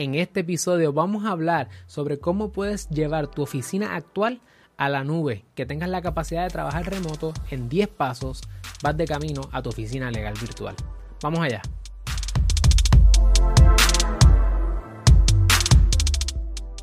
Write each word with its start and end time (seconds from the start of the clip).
En 0.00 0.14
este 0.14 0.40
episodio 0.40 0.94
vamos 0.94 1.26
a 1.26 1.32
hablar 1.32 1.68
sobre 1.86 2.18
cómo 2.18 2.52
puedes 2.52 2.88
llevar 2.88 3.26
tu 3.26 3.42
oficina 3.42 3.96
actual 3.96 4.40
a 4.78 4.88
la 4.88 5.04
nube, 5.04 5.44
que 5.54 5.66
tengas 5.66 5.90
la 5.90 6.00
capacidad 6.00 6.42
de 6.42 6.48
trabajar 6.48 6.88
remoto 6.88 7.34
en 7.50 7.68
10 7.68 7.88
pasos, 7.88 8.40
vas 8.82 8.96
de 8.96 9.04
camino 9.04 9.50
a 9.52 9.60
tu 9.60 9.68
oficina 9.68 10.10
legal 10.10 10.32
virtual. 10.40 10.74
Vamos 11.22 11.40
allá. 11.40 11.60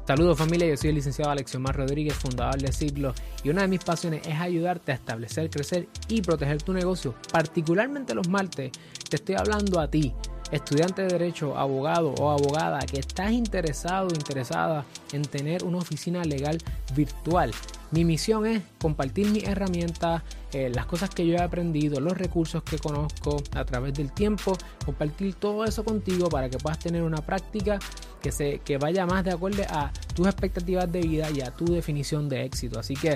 Saludos 0.06 0.38
familia, 0.38 0.68
yo 0.68 0.78
soy 0.78 0.90
el 0.90 0.96
licenciado 0.98 1.32
Alexiomar 1.32 1.76
Rodríguez, 1.76 2.14
fundador 2.14 2.62
de 2.62 2.72
Ciclo, 2.72 3.16
y 3.44 3.50
una 3.50 3.64
de 3.64 3.68
mis 3.68 3.84
pasiones 3.84 4.28
es 4.28 4.40
ayudarte 4.40 4.92
a 4.92 4.96
establecer, 4.96 5.50
crecer 5.50 5.90
y 6.08 6.22
proteger 6.22 6.62
tu 6.62 6.72
negocio. 6.72 7.16
Particularmente 7.32 8.14
los 8.14 8.30
martes, 8.30 8.74
te 9.10 9.16
estoy 9.16 9.34
hablando 9.34 9.80
a 9.80 9.90
ti, 9.90 10.14
estudiante 10.52 11.04
de 11.04 11.10
derecho, 11.10 11.58
abogado 11.58 12.14
o 12.20 12.32
abogada 12.32 12.80
que 12.80 13.00
estás 13.00 13.32
interesado 13.32 14.08
interesada 14.14 14.86
en 15.12 15.24
tener 15.24 15.64
una 15.64 15.78
oficina 15.78 16.24
legal 16.24 16.58
virtual. 16.96 17.52
Mi 17.92 18.04
misión 18.04 18.46
es 18.46 18.64
compartir 18.82 19.28
mis 19.30 19.46
herramientas, 19.46 20.24
eh, 20.52 20.70
las 20.74 20.86
cosas 20.86 21.10
que 21.10 21.26
yo 21.26 21.36
he 21.36 21.42
aprendido, 21.42 22.00
los 22.02 22.18
recursos 22.18 22.64
que 22.64 22.78
conozco 22.78 23.42
a 23.56 23.64
través 23.64 23.94
del 23.94 24.12
tiempo, 24.12 24.58
compartir 24.86 25.36
todo 25.36 25.64
eso 25.64 25.86
contigo 25.86 26.30
para 26.30 26.50
que 26.50 26.58
puedas 26.58 26.80
tener 26.80 27.04
una 27.04 27.22
práctica 27.22 27.80
que, 28.22 28.32
se, 28.32 28.60
que 28.60 28.78
vaya 28.78 29.06
más 29.06 29.24
de 29.24 29.32
acuerdo 29.32 29.64
a 29.70 29.92
tus 30.14 30.28
expectativas 30.28 30.92
de 30.92 31.02
vida 31.02 31.30
y 31.32 31.42
a 31.42 31.52
tu 31.52 31.66
definición 31.66 32.28
de 32.28 32.44
éxito. 32.44 32.80
Así 32.80 32.96
que 32.96 33.16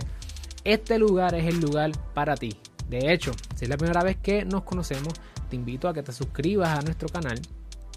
este 0.63 0.98
lugar 0.99 1.35
es 1.35 1.45
el 1.45 1.59
lugar 1.59 1.91
para 2.13 2.35
ti. 2.35 2.55
De 2.88 3.13
hecho, 3.13 3.32
si 3.55 3.66
es 3.66 3.70
la 3.70 3.77
primera 3.77 4.04
vez 4.04 4.18
que 4.18 4.45
nos 4.45 4.63
conocemos, 4.63 5.13
te 5.52 5.58
invito 5.58 5.90
a 5.90 5.94
que 5.94 6.02
te 6.02 6.14
suscribas 6.14 6.80
a 6.80 6.82
nuestro 6.82 7.10
canal. 7.10 7.40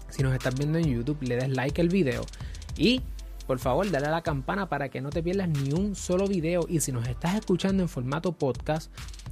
Si 0.09 0.21
nos 0.21 0.33
estás 0.33 0.55
viendo 0.55 0.77
en 0.77 0.85
YouTube, 0.85 1.17
le 1.21 1.37
des 1.37 1.49
like 1.49 1.81
al 1.81 1.89
video 1.89 2.23
y 2.77 3.01
por 3.47 3.59
favor 3.59 3.89
dale 3.89 4.07
a 4.07 4.11
la 4.11 4.21
campana 4.21 4.67
para 4.67 4.89
que 4.89 5.01
no 5.01 5.09
te 5.09 5.23
pierdas 5.23 5.47
ni 5.47 5.71
un 5.71 5.95
solo 5.95 6.27
video. 6.27 6.65
Y 6.67 6.81
si 6.81 6.91
nos 6.91 7.07
estás 7.07 7.35
escuchando 7.35 7.81
en 7.81 7.89
formato 7.89 8.33
podcast, 8.33 8.91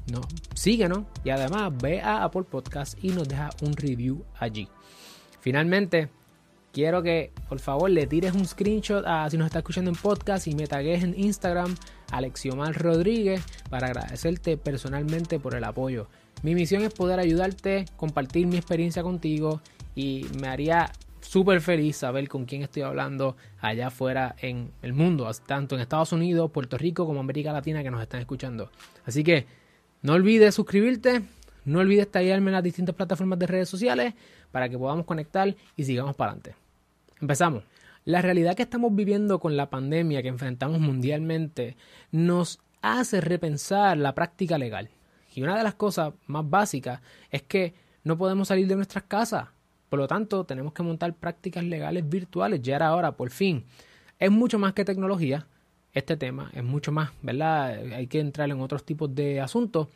no, 0.10 0.22
síguenos 0.56 1.04
y 1.24 1.32
además 1.32 1.74
ve 1.82 2.02
a 2.02 2.24
Apple 2.24 2.44
Podcast 2.44 2.98
y 3.04 3.10
nos 3.10 3.28
deja 3.28 3.50
un 3.62 3.74
review 3.74 4.24
allí. 4.40 4.70
Finalmente, 5.42 6.10
quiero 6.72 7.04
que 7.04 7.34
por 7.50 7.60
favor 7.60 7.90
le 7.90 8.08
tires 8.08 8.34
un 8.34 8.46
screenshot 8.46 9.04
a 9.06 9.30
si 9.30 9.38
nos 9.38 9.48
está 9.48 9.60
escuchando 9.60 9.92
en 9.92 9.98
podcast 9.98 10.48
y 10.48 10.56
me 10.56 10.68
tagues 10.68 11.04
en 11.04 11.20
Instagram 11.20 11.76
Alexiomar 12.12 12.74
Rodríguez 12.82 13.44
para 13.70 13.88
agradecerte 13.88 14.56
personalmente 14.56 15.40
por 15.40 15.56
el 15.56 15.66
apoyo. 15.66 16.08
Mi 16.44 16.56
misión 16.56 16.84
es 16.84 16.94
poder 16.94 17.22
ayudarte, 17.22 17.86
compartir 17.96 18.48
mi 18.48 18.58
experiencia 18.58 19.02
contigo 19.02 19.62
y 19.96 20.26
me 20.42 20.50
haría 20.50 20.92
súper 21.22 21.62
feliz 21.62 21.96
saber 21.96 22.28
con 22.28 22.44
quién 22.44 22.64
estoy 22.64 22.82
hablando 22.82 23.38
allá 23.62 23.88
afuera 23.88 24.36
en 24.42 24.70
el 24.82 24.92
mundo, 24.92 25.32
tanto 25.48 25.76
en 25.76 25.82
Estados 25.82 26.12
Unidos, 26.12 26.52
Puerto 26.52 26.78
Rico 26.78 27.06
como 27.06 27.22
América 27.22 27.54
Latina 27.54 27.82
que 27.82 27.90
nos 27.90 28.02
están 28.02 28.20
escuchando. 28.20 28.70
Así 29.06 29.24
que 29.24 29.46
no 30.02 30.14
olvides 30.14 30.54
suscribirte, 30.54 31.22
no 31.64 31.80
olvides 31.80 32.12
tallarme 32.12 32.50
en 32.50 32.56
las 32.56 32.64
distintas 32.64 32.94
plataformas 32.94 33.40
de 33.40 33.48
redes 33.48 33.70
sociales 33.70 34.14
para 34.52 34.68
que 34.68 34.78
podamos 34.78 35.06
conectar 35.06 35.56
y 35.78 35.84
sigamos 35.86 36.14
para 36.18 36.34
adelante. 36.34 36.58
Empezamos. 37.22 37.64
La 38.04 38.22
realidad 38.22 38.58
que 38.58 38.64
estamos 38.64 38.94
viviendo 38.94 39.40
con 39.40 39.56
la 39.56 39.70
pandemia 39.70 40.22
que 40.22 40.28
enfrentamos 40.28 40.82
mundialmente 40.82 41.78
nos 42.12 42.60
hace 42.82 43.22
repensar 43.22 43.98
la 43.98 44.14
práctica 44.14 44.58
legal. 44.58 44.90
Y 45.36 45.44
una 45.44 45.58
de 45.58 45.64
las 45.64 45.76
cosas 45.76 46.14
más 46.28 46.50
básicas 46.50 47.02
es 47.30 47.44
que 47.44 47.74
no 48.04 48.18
podemos 48.18 48.48
salir 48.48 48.68
de 48.68 48.76
nuestras 48.76 49.06
casas. 49.06 49.48
Por 49.90 50.00
lo 50.00 50.08
tanto, 50.08 50.44
tenemos 50.46 50.74
que 50.74 50.84
montar 50.84 51.14
prácticas 51.14 51.64
legales 51.64 52.08
virtuales. 52.08 52.62
Ya 52.62 52.76
era 52.76 52.96
hora, 52.96 53.12
por 53.14 53.30
fin. 53.30 53.66
Es 54.20 54.32
mucho 54.32 54.60
más 54.60 54.74
que 54.74 54.86
tecnología. 54.86 55.48
Este 55.94 56.18
tema 56.18 56.50
es 56.54 56.64
mucho 56.64 56.92
más, 56.92 57.12
¿verdad? 57.22 57.78
Hay 57.94 58.08
que 58.08 58.20
entrar 58.20 58.50
en 58.50 58.60
otros 58.60 58.84
tipos 58.84 59.14
de 59.14 59.40
asuntos. 59.40 59.88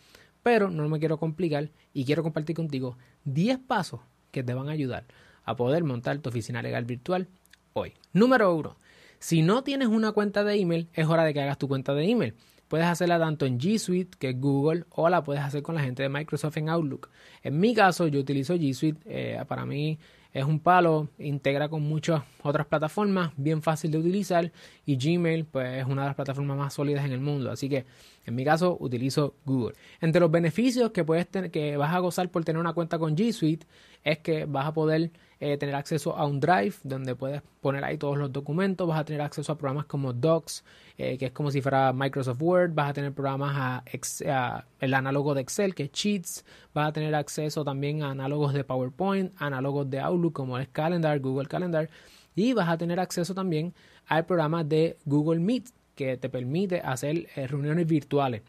Pero 0.43 0.69
no 0.69 0.87
me 0.87 0.99
quiero 0.99 1.17
complicar 1.17 1.71
y 1.93 2.05
quiero 2.05 2.23
compartir 2.23 2.55
contigo 2.55 2.97
10 3.25 3.59
pasos 3.59 4.01
que 4.31 4.43
te 4.43 4.53
van 4.53 4.69
a 4.69 4.73
ayudar 4.73 5.05
a 5.43 5.55
poder 5.55 5.83
montar 5.83 6.19
tu 6.19 6.29
oficina 6.29 6.61
legal 6.61 6.85
virtual 6.85 7.27
hoy. 7.73 7.93
Número 8.13 8.53
uno, 8.53 8.77
si 9.19 9.41
no 9.41 9.63
tienes 9.63 9.87
una 9.87 10.11
cuenta 10.11 10.43
de 10.43 10.55
email, 10.55 10.89
es 10.93 11.07
hora 11.07 11.23
de 11.23 11.33
que 11.33 11.41
hagas 11.41 11.57
tu 11.57 11.67
cuenta 11.67 11.93
de 11.93 12.09
email. 12.09 12.35
Puedes 12.67 12.87
hacerla 12.87 13.19
tanto 13.19 13.45
en 13.45 13.59
G 13.59 13.77
Suite, 13.77 14.17
que 14.19 14.29
es 14.29 14.39
Google, 14.39 14.85
o 14.89 15.07
la 15.09 15.23
puedes 15.23 15.43
hacer 15.43 15.63
con 15.63 15.75
la 15.75 15.81
gente 15.81 16.03
de 16.03 16.09
Microsoft 16.09 16.57
en 16.57 16.69
Outlook. 16.69 17.09
En 17.43 17.59
mi 17.59 17.73
caso, 17.73 18.07
yo 18.07 18.19
utilizo 18.19 18.55
G 18.55 18.73
Suite. 18.73 18.99
Eh, 19.05 19.41
para 19.47 19.65
mí 19.65 19.97
es 20.33 20.43
un 20.43 20.59
palo, 20.59 21.07
integra 21.17 21.69
con 21.69 21.81
muchas 21.81 22.21
otras 22.43 22.67
plataformas, 22.67 23.31
bien 23.37 23.61
fácil 23.61 23.91
de 23.91 23.97
utilizar. 23.97 24.51
Y 24.85 24.97
Gmail, 24.97 25.45
pues 25.45 25.79
es 25.79 25.85
una 25.85 26.01
de 26.03 26.07
las 26.09 26.15
plataformas 26.15 26.57
más 26.57 26.73
sólidas 26.73 27.05
en 27.05 27.13
el 27.13 27.21
mundo. 27.21 27.51
Así 27.51 27.69
que 27.69 27.85
en 28.27 28.35
mi 28.35 28.43
caso, 28.43 28.75
utilizo 28.81 29.35
Google. 29.45 29.73
Entre 30.01 30.19
los 30.19 30.29
beneficios 30.29 30.91
que 30.91 31.05
puedes 31.05 31.29
tener, 31.29 31.49
que 31.49 31.77
vas 31.77 31.95
a 31.95 31.99
gozar 31.99 32.29
por 32.29 32.43
tener 32.43 32.59
una 32.59 32.73
cuenta 32.73 32.99
con 32.99 33.15
G 33.15 33.31
Suite, 33.31 33.65
es 34.03 34.19
que 34.19 34.43
vas 34.43 34.67
a 34.67 34.73
poder 34.73 35.11
eh, 35.39 35.57
tener 35.57 35.75
acceso 35.75 36.13
a 36.13 36.25
un 36.25 36.41
drive 36.41 36.73
donde 36.83 37.15
puedes 37.15 37.41
poner 37.61 37.85
ahí 37.85 37.97
todos 37.97 38.17
los 38.17 38.33
documentos, 38.33 38.85
vas 38.85 38.99
a 38.99 39.05
tener 39.05 39.21
acceso 39.21 39.53
a 39.53 39.57
programas 39.57 39.85
como 39.85 40.11
Docs, 40.11 40.65
eh, 40.97 41.17
que 41.17 41.27
es 41.27 41.31
como 41.31 41.51
si 41.51 41.61
fuera 41.61 41.93
Microsoft 41.93 42.41
Word, 42.41 42.73
vas 42.73 42.89
a 42.89 42.93
tener 42.93 43.13
programas 43.13 43.55
a, 43.55 44.65
el 44.81 44.93
análogo 44.93 45.33
de 45.33 45.39
Excel, 45.39 45.73
que 45.73 45.83
es 45.83 45.91
Sheets, 45.93 46.43
vas 46.73 46.89
a 46.89 46.91
tener 46.91 47.15
acceso 47.15 47.63
también 47.63 48.03
a 48.03 48.11
análogos 48.11 48.51
de 48.51 48.65
PowerPoint, 48.65 49.31
análogos 49.37 49.89
de 49.89 50.01
Outlook 50.01 50.33
como 50.33 50.59
es 50.59 50.67
Calendar, 50.67 51.17
Google 51.21 51.47
Calendar, 51.47 51.89
y 52.35 52.51
vas 52.51 52.67
a 52.67 52.77
tener 52.77 52.99
acceso 52.99 53.33
también 53.33 53.73
al 54.05 54.25
programa 54.25 54.65
de 54.65 54.97
Google 55.05 55.39
Meet, 55.39 55.69
que 55.97 56.15
te 56.15 56.29
permite 56.29 56.79
hacer 56.79 57.27
eh, 57.35 57.47
reuniones 57.47 57.85
virtuales. 57.85 58.41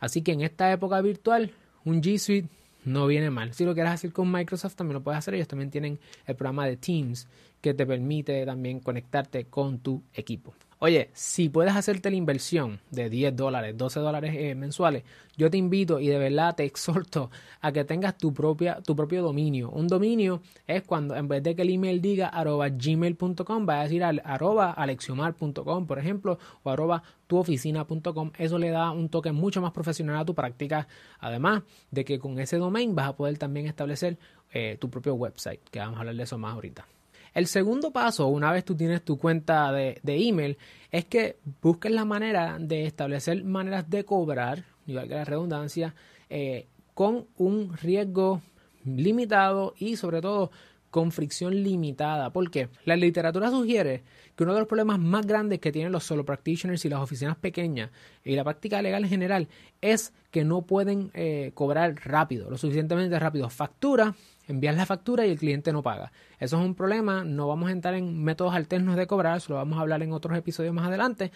Así 0.00 0.22
que 0.22 0.32
en 0.32 0.40
esta 0.40 0.72
época 0.72 1.00
virtual, 1.00 1.52
un 1.84 2.02
G 2.02 2.18
Suite 2.18 2.48
no 2.84 3.06
viene 3.06 3.30
mal. 3.30 3.54
Si 3.54 3.64
lo 3.64 3.74
quieres 3.74 3.92
hacer 3.92 4.12
con 4.12 4.32
Microsoft, 4.32 4.74
también 4.74 4.94
lo 4.94 5.02
puedes 5.02 5.18
hacer. 5.18 5.34
Ellos 5.34 5.48
también 5.48 5.70
tienen 5.70 6.00
el 6.26 6.34
programa 6.34 6.66
de 6.66 6.76
Teams 6.76 7.28
que 7.60 7.74
te 7.74 7.86
permite 7.86 8.44
también 8.44 8.80
conectarte 8.80 9.44
con 9.44 9.78
tu 9.78 10.02
equipo. 10.12 10.54
Oye, 10.84 11.08
si 11.14 11.48
puedes 11.48 11.74
hacerte 11.74 12.10
la 12.10 12.16
inversión 12.16 12.78
de 12.90 13.08
10 13.08 13.34
dólares, 13.34 13.74
12 13.74 14.00
dólares 14.00 14.34
eh, 14.36 14.54
mensuales, 14.54 15.02
yo 15.34 15.50
te 15.50 15.56
invito 15.56 15.98
y 15.98 16.08
de 16.08 16.18
verdad 16.18 16.54
te 16.54 16.64
exhorto 16.66 17.30
a 17.62 17.72
que 17.72 17.84
tengas 17.84 18.18
tu, 18.18 18.34
propia, 18.34 18.82
tu 18.82 18.94
propio 18.94 19.22
dominio. 19.22 19.70
Un 19.70 19.88
dominio 19.88 20.42
es 20.66 20.82
cuando 20.82 21.16
en 21.16 21.26
vez 21.26 21.42
de 21.42 21.56
que 21.56 21.62
el 21.62 21.70
email 21.70 22.02
diga 22.02 22.28
arroba 22.28 22.68
gmail.com, 22.68 23.66
va 23.66 23.80
a 23.80 23.84
decir 23.84 24.04
arroba 24.04 24.72
alexiomar.com, 24.72 25.86
por 25.86 25.98
ejemplo, 25.98 26.38
o 26.62 26.68
arroba 26.68 27.02
tuoficina.com. 27.28 28.32
Eso 28.36 28.58
le 28.58 28.68
da 28.68 28.90
un 28.90 29.08
toque 29.08 29.32
mucho 29.32 29.62
más 29.62 29.72
profesional 29.72 30.18
a 30.18 30.26
tu 30.26 30.34
práctica. 30.34 30.86
Además 31.18 31.62
de 31.92 32.04
que 32.04 32.18
con 32.18 32.38
ese 32.38 32.58
domain 32.58 32.94
vas 32.94 33.08
a 33.08 33.16
poder 33.16 33.38
también 33.38 33.68
establecer 33.68 34.18
eh, 34.52 34.76
tu 34.78 34.90
propio 34.90 35.14
website, 35.14 35.66
que 35.70 35.78
vamos 35.78 35.96
a 35.96 36.00
hablar 36.00 36.16
de 36.16 36.24
eso 36.24 36.36
más 36.36 36.52
ahorita. 36.52 36.86
El 37.34 37.48
segundo 37.48 37.90
paso, 37.90 38.28
una 38.28 38.52
vez 38.52 38.64
tú 38.64 38.76
tienes 38.76 39.02
tu 39.04 39.18
cuenta 39.18 39.72
de, 39.72 40.00
email, 40.04 40.56
es 40.92 41.04
que 41.04 41.36
busques 41.60 41.90
la 41.90 42.04
manera 42.04 42.58
de 42.60 42.86
establecer 42.86 43.42
maneras 43.42 43.90
de 43.90 44.04
cobrar, 44.04 44.64
igual 44.86 45.08
que 45.08 45.14
la 45.14 45.24
redundancia, 45.24 45.96
eh, 46.30 46.68
con 46.94 47.26
un 47.36 47.76
riesgo 47.76 48.40
limitado 48.84 49.74
y 49.78 49.96
sobre 49.96 50.20
todo 50.20 50.52
con 50.90 51.10
fricción 51.10 51.64
limitada. 51.64 52.32
Porque 52.32 52.68
la 52.84 52.94
literatura 52.94 53.50
sugiere 53.50 54.04
que 54.36 54.44
uno 54.44 54.54
de 54.54 54.60
los 54.60 54.68
problemas 54.68 55.00
más 55.00 55.26
grandes 55.26 55.58
que 55.58 55.72
tienen 55.72 55.90
los 55.90 56.04
solo 56.04 56.24
practitioners 56.24 56.84
y 56.84 56.88
las 56.88 57.00
oficinas 57.00 57.36
pequeñas 57.36 57.90
y 58.22 58.36
la 58.36 58.44
práctica 58.44 58.80
legal 58.80 59.02
en 59.02 59.10
general 59.10 59.48
es 59.80 60.12
que 60.30 60.44
no 60.44 60.62
pueden 60.62 61.10
eh, 61.14 61.50
cobrar 61.54 61.96
rápido, 62.04 62.48
lo 62.48 62.56
suficientemente 62.58 63.18
rápido. 63.18 63.50
Factura, 63.50 64.14
envías 64.46 64.76
la 64.76 64.86
factura 64.86 65.26
y 65.26 65.30
el 65.30 65.38
cliente 65.38 65.72
no 65.72 65.82
paga. 65.82 66.12
Eso 66.38 66.58
es 66.58 66.66
un 66.66 66.74
problema. 66.74 67.24
No 67.24 67.48
vamos 67.48 67.68
a 67.68 67.72
entrar 67.72 67.94
en 67.94 68.22
métodos 68.22 68.54
alternos 68.54 68.96
de 68.96 69.06
cobrar, 69.06 69.36
eso 69.36 69.52
lo 69.52 69.56
vamos 69.56 69.78
a 69.78 69.82
hablar 69.82 70.02
en 70.02 70.12
otros 70.12 70.36
episodios 70.36 70.74
más 70.74 70.86
adelante. 70.86 71.30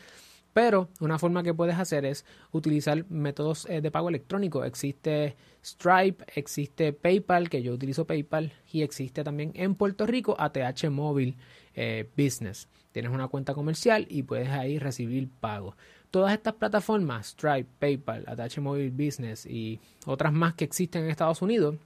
Pero 0.52 0.88
una 1.00 1.18
forma 1.18 1.42
que 1.42 1.54
puedes 1.54 1.76
hacer 1.76 2.04
es 2.04 2.24
utilizar 2.52 3.08
métodos 3.10 3.66
eh, 3.66 3.80
de 3.80 3.90
pago 3.90 4.08
electrónico. 4.08 4.64
Existe 4.64 5.36
Stripe, 5.64 6.24
existe 6.34 6.92
PayPal, 6.92 7.48
que 7.48 7.62
yo 7.62 7.72
utilizo 7.72 8.06
PayPal, 8.06 8.52
y 8.72 8.82
existe 8.82 9.22
también 9.22 9.52
en 9.54 9.74
Puerto 9.74 10.06
Rico 10.06 10.36
ATH 10.38 10.90
Móvil 10.90 11.36
eh, 11.74 12.10
Business. 12.16 12.68
Tienes 12.92 13.12
una 13.12 13.28
cuenta 13.28 13.54
comercial 13.54 14.06
y 14.08 14.22
puedes 14.24 14.48
ahí 14.48 14.78
recibir 14.78 15.28
pago. 15.28 15.76
Todas 16.10 16.32
estas 16.32 16.54
plataformas, 16.54 17.28
Stripe, 17.28 17.68
PayPal, 17.78 18.24
ATH 18.26 18.58
Móvil 18.58 18.90
Business 18.90 19.44
y 19.44 19.78
otras 20.06 20.32
más 20.32 20.54
que 20.54 20.64
existen 20.64 21.04
en 21.04 21.10
Estados 21.10 21.42
Unidos, 21.42 21.76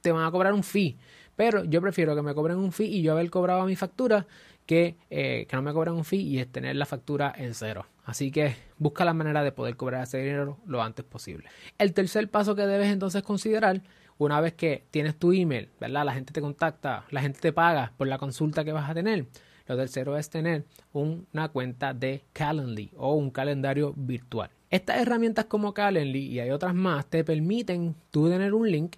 te 0.00 0.12
van 0.12 0.24
a 0.24 0.30
cobrar 0.30 0.52
un 0.52 0.62
fee. 0.62 0.96
Pero 1.36 1.64
yo 1.64 1.80
prefiero 1.80 2.14
que 2.14 2.22
me 2.22 2.34
cobren 2.34 2.56
un 2.56 2.72
fee 2.72 2.86
y 2.86 3.02
yo 3.02 3.12
haber 3.12 3.28
cobrado 3.30 3.64
mi 3.66 3.76
factura 3.76 4.26
que, 4.64 4.96
eh, 5.10 5.46
que 5.48 5.56
no 5.56 5.62
me 5.62 5.72
cobren 5.72 5.94
un 5.94 6.04
fee 6.04 6.22
y 6.22 6.38
es 6.38 6.50
tener 6.50 6.76
la 6.76 6.86
factura 6.86 7.32
en 7.36 7.54
cero. 7.54 7.86
Así 8.04 8.30
que 8.30 8.56
busca 8.78 9.04
la 9.04 9.12
manera 9.12 9.42
de 9.42 9.52
poder 9.52 9.76
cobrar 9.76 10.04
ese 10.04 10.18
dinero 10.18 10.58
lo 10.66 10.82
antes 10.82 11.04
posible. 11.04 11.48
El 11.78 11.92
tercer 11.92 12.30
paso 12.30 12.54
que 12.54 12.66
debes 12.66 12.92
entonces 12.92 13.22
considerar, 13.22 13.82
una 14.18 14.40
vez 14.40 14.54
que 14.54 14.84
tienes 14.90 15.16
tu 15.18 15.32
email, 15.32 15.68
¿verdad? 15.78 16.04
La 16.04 16.14
gente 16.14 16.32
te 16.32 16.40
contacta, 16.40 17.04
la 17.10 17.20
gente 17.20 17.40
te 17.40 17.52
paga 17.52 17.92
por 17.96 18.06
la 18.06 18.18
consulta 18.18 18.64
que 18.64 18.72
vas 18.72 18.88
a 18.88 18.94
tener. 18.94 19.26
Lo 19.66 19.76
tercero 19.76 20.16
es 20.16 20.30
tener 20.30 20.64
una 20.92 21.48
cuenta 21.48 21.92
de 21.92 22.24
Calendly 22.32 22.92
o 22.96 23.14
un 23.14 23.30
calendario 23.30 23.92
virtual. 23.96 24.50
Estas 24.70 24.98
herramientas 24.98 25.46
como 25.46 25.74
Calendly 25.74 26.26
y 26.26 26.40
hay 26.40 26.50
otras 26.50 26.74
más 26.74 27.06
te 27.06 27.24
permiten 27.24 27.94
tú 28.10 28.28
tener 28.28 28.54
un 28.54 28.70
link 28.70 28.96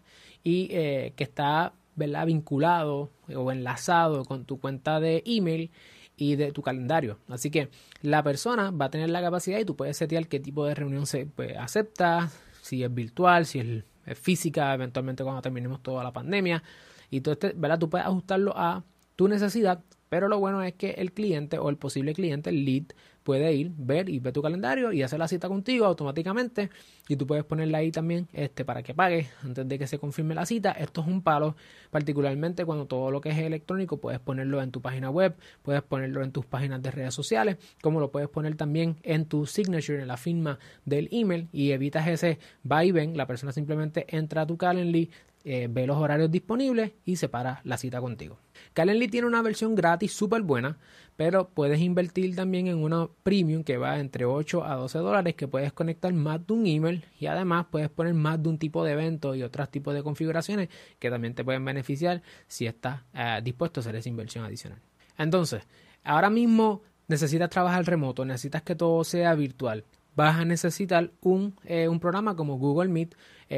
y 0.48 0.68
eh, 0.70 1.12
que 1.14 1.24
está 1.24 1.74
vinculado 1.94 3.10
o 3.34 3.52
enlazado 3.52 4.24
con 4.24 4.46
tu 4.46 4.58
cuenta 4.58 4.98
de 4.98 5.22
email 5.26 5.70
y 6.16 6.36
de 6.36 6.52
tu 6.52 6.62
calendario. 6.62 7.18
Así 7.28 7.50
que 7.50 7.68
la 8.00 8.22
persona 8.22 8.70
va 8.70 8.86
a 8.86 8.90
tener 8.90 9.10
la 9.10 9.20
capacidad 9.20 9.58
y 9.58 9.66
tú 9.66 9.76
puedes 9.76 9.96
setear 9.98 10.26
qué 10.26 10.40
tipo 10.40 10.64
de 10.64 10.74
reunión 10.74 11.06
se 11.06 11.26
pues, 11.26 11.54
acepta, 11.58 12.30
si 12.62 12.82
es 12.82 12.94
virtual, 12.94 13.44
si 13.44 13.58
es, 13.58 13.84
física, 14.18 14.72
eventualmente 14.72 15.22
cuando 15.22 15.42
terminemos 15.42 15.82
toda 15.82 16.02
la 16.02 16.12
pandemia. 16.12 16.62
Y 17.10 17.20
todo 17.20 17.32
este, 17.32 17.52
¿verdad? 17.54 17.78
tú 17.78 17.90
puedes 17.90 18.06
ajustarlo 18.06 18.56
a 18.56 18.84
tu 19.16 19.28
necesidad, 19.28 19.82
pero 20.08 20.28
lo 20.28 20.38
bueno 20.38 20.62
es 20.62 20.72
que 20.72 20.92
el 20.92 21.12
cliente 21.12 21.58
o 21.58 21.68
el 21.68 21.76
posible 21.76 22.14
cliente, 22.14 22.48
el 22.48 22.64
lead, 22.64 22.84
puede 23.28 23.52
ir, 23.52 23.72
ver 23.76 24.08
y 24.08 24.20
ver 24.20 24.32
tu 24.32 24.40
calendario 24.40 24.90
y 24.90 25.02
hacer 25.02 25.19
la 25.19 25.28
cita 25.28 25.48
contigo 25.48 25.84
automáticamente. 25.84 26.70
Y 27.08 27.16
tú 27.16 27.26
puedes 27.26 27.44
ponerla 27.44 27.76
ahí 27.76 27.92
también 27.92 28.26
este, 28.32 28.64
para 28.64 28.82
que 28.82 28.94
pague 28.94 29.28
antes 29.44 29.69
de 29.69 29.78
que 29.78 29.86
se 29.86 29.98
confirme 29.98 30.34
la 30.34 30.46
cita. 30.46 30.72
Esto 30.72 31.02
es 31.02 31.08
un 31.08 31.20
palo, 31.20 31.54
particularmente 31.90 32.64
cuando 32.64 32.86
todo 32.86 33.10
lo 33.10 33.20
que 33.20 33.28
es 33.28 33.36
electrónico 33.36 33.98
puedes 33.98 34.19
ponerlo 34.19 34.62
en 34.62 34.70
tu 34.70 34.80
página 34.80 35.10
web, 35.10 35.36
puedes 35.60 35.82
ponerlo 35.82 36.22
en 36.22 36.32
tus 36.32 36.46
páginas 36.46 36.80
de 36.80 36.90
redes 36.90 37.12
sociales, 37.12 37.58
como 37.82 38.00
lo 38.00 38.10
puedes 38.10 38.30
poner 38.30 38.56
también 38.56 38.96
en 39.02 39.26
tu 39.26 39.44
signature, 39.44 40.00
en 40.00 40.08
la 40.08 40.16
firma 40.16 40.58
del 40.86 41.10
email 41.12 41.50
y 41.52 41.72
evitas 41.72 42.08
ese 42.08 42.38
va 42.64 42.82
y 42.86 42.92
ven. 42.92 43.14
La 43.14 43.26
persona 43.26 43.52
simplemente 43.52 44.06
entra 44.08 44.40
a 44.40 44.46
tu 44.46 44.56
Calendly, 44.56 45.10
eh, 45.50 45.66
ve 45.66 45.86
los 45.86 45.96
horarios 45.96 46.30
disponibles 46.30 46.92
y 47.06 47.16
separa 47.16 47.62
la 47.64 47.78
cita 47.78 48.02
contigo. 48.02 48.38
Calendly 48.74 49.08
tiene 49.08 49.26
una 49.26 49.40
versión 49.40 49.74
gratis 49.74 50.12
súper 50.12 50.42
buena, 50.42 50.76
pero 51.16 51.48
puedes 51.48 51.80
invertir 51.80 52.36
también 52.36 52.66
en 52.66 52.76
una 52.76 53.08
premium 53.22 53.64
que 53.64 53.78
va 53.78 53.98
entre 53.98 54.26
8 54.26 54.62
a 54.62 54.74
12 54.74 54.98
dólares 54.98 55.36
que 55.36 55.48
puedes 55.48 55.72
conectar 55.72 56.12
más 56.12 56.46
de 56.46 56.52
un 56.52 56.66
email 56.66 57.02
y 57.18 57.28
además 57.28 57.64
puedes 57.70 57.88
poner 57.88 58.12
más 58.12 58.42
de 58.42 58.50
un 58.50 58.58
tipo 58.58 58.84
de 58.84 58.92
evento 58.92 59.34
y 59.34 59.42
otros 59.42 59.70
tipos 59.70 59.94
de 59.94 60.02
configuraciones 60.02 60.68
que 60.98 61.08
también 61.08 61.32
te 61.32 61.44
pueden 61.44 61.64
beneficiar 61.64 62.20
si 62.46 62.66
estás 62.66 63.00
eh, 63.14 63.40
dispuesto 63.42 63.80
a 63.80 63.82
hacer 63.82 63.96
esa 63.96 64.10
inversión 64.10 64.44
adicional. 64.44 64.82
Entonces, 65.16 65.62
ahora 66.04 66.28
mismo 66.28 66.82
necesitas 67.06 67.48
trabajar 67.48 67.86
remoto, 67.86 68.26
necesitas 68.26 68.60
que 68.60 68.74
todo 68.74 69.02
sea 69.02 69.34
virtual. 69.34 69.86
Vas 70.14 70.36
a 70.36 70.44
necesitar 70.44 71.10
un, 71.22 71.54
eh, 71.64 71.88
programa 71.98 72.36
como 72.36 72.58
Google 72.58 72.90
Meet, 72.90 73.14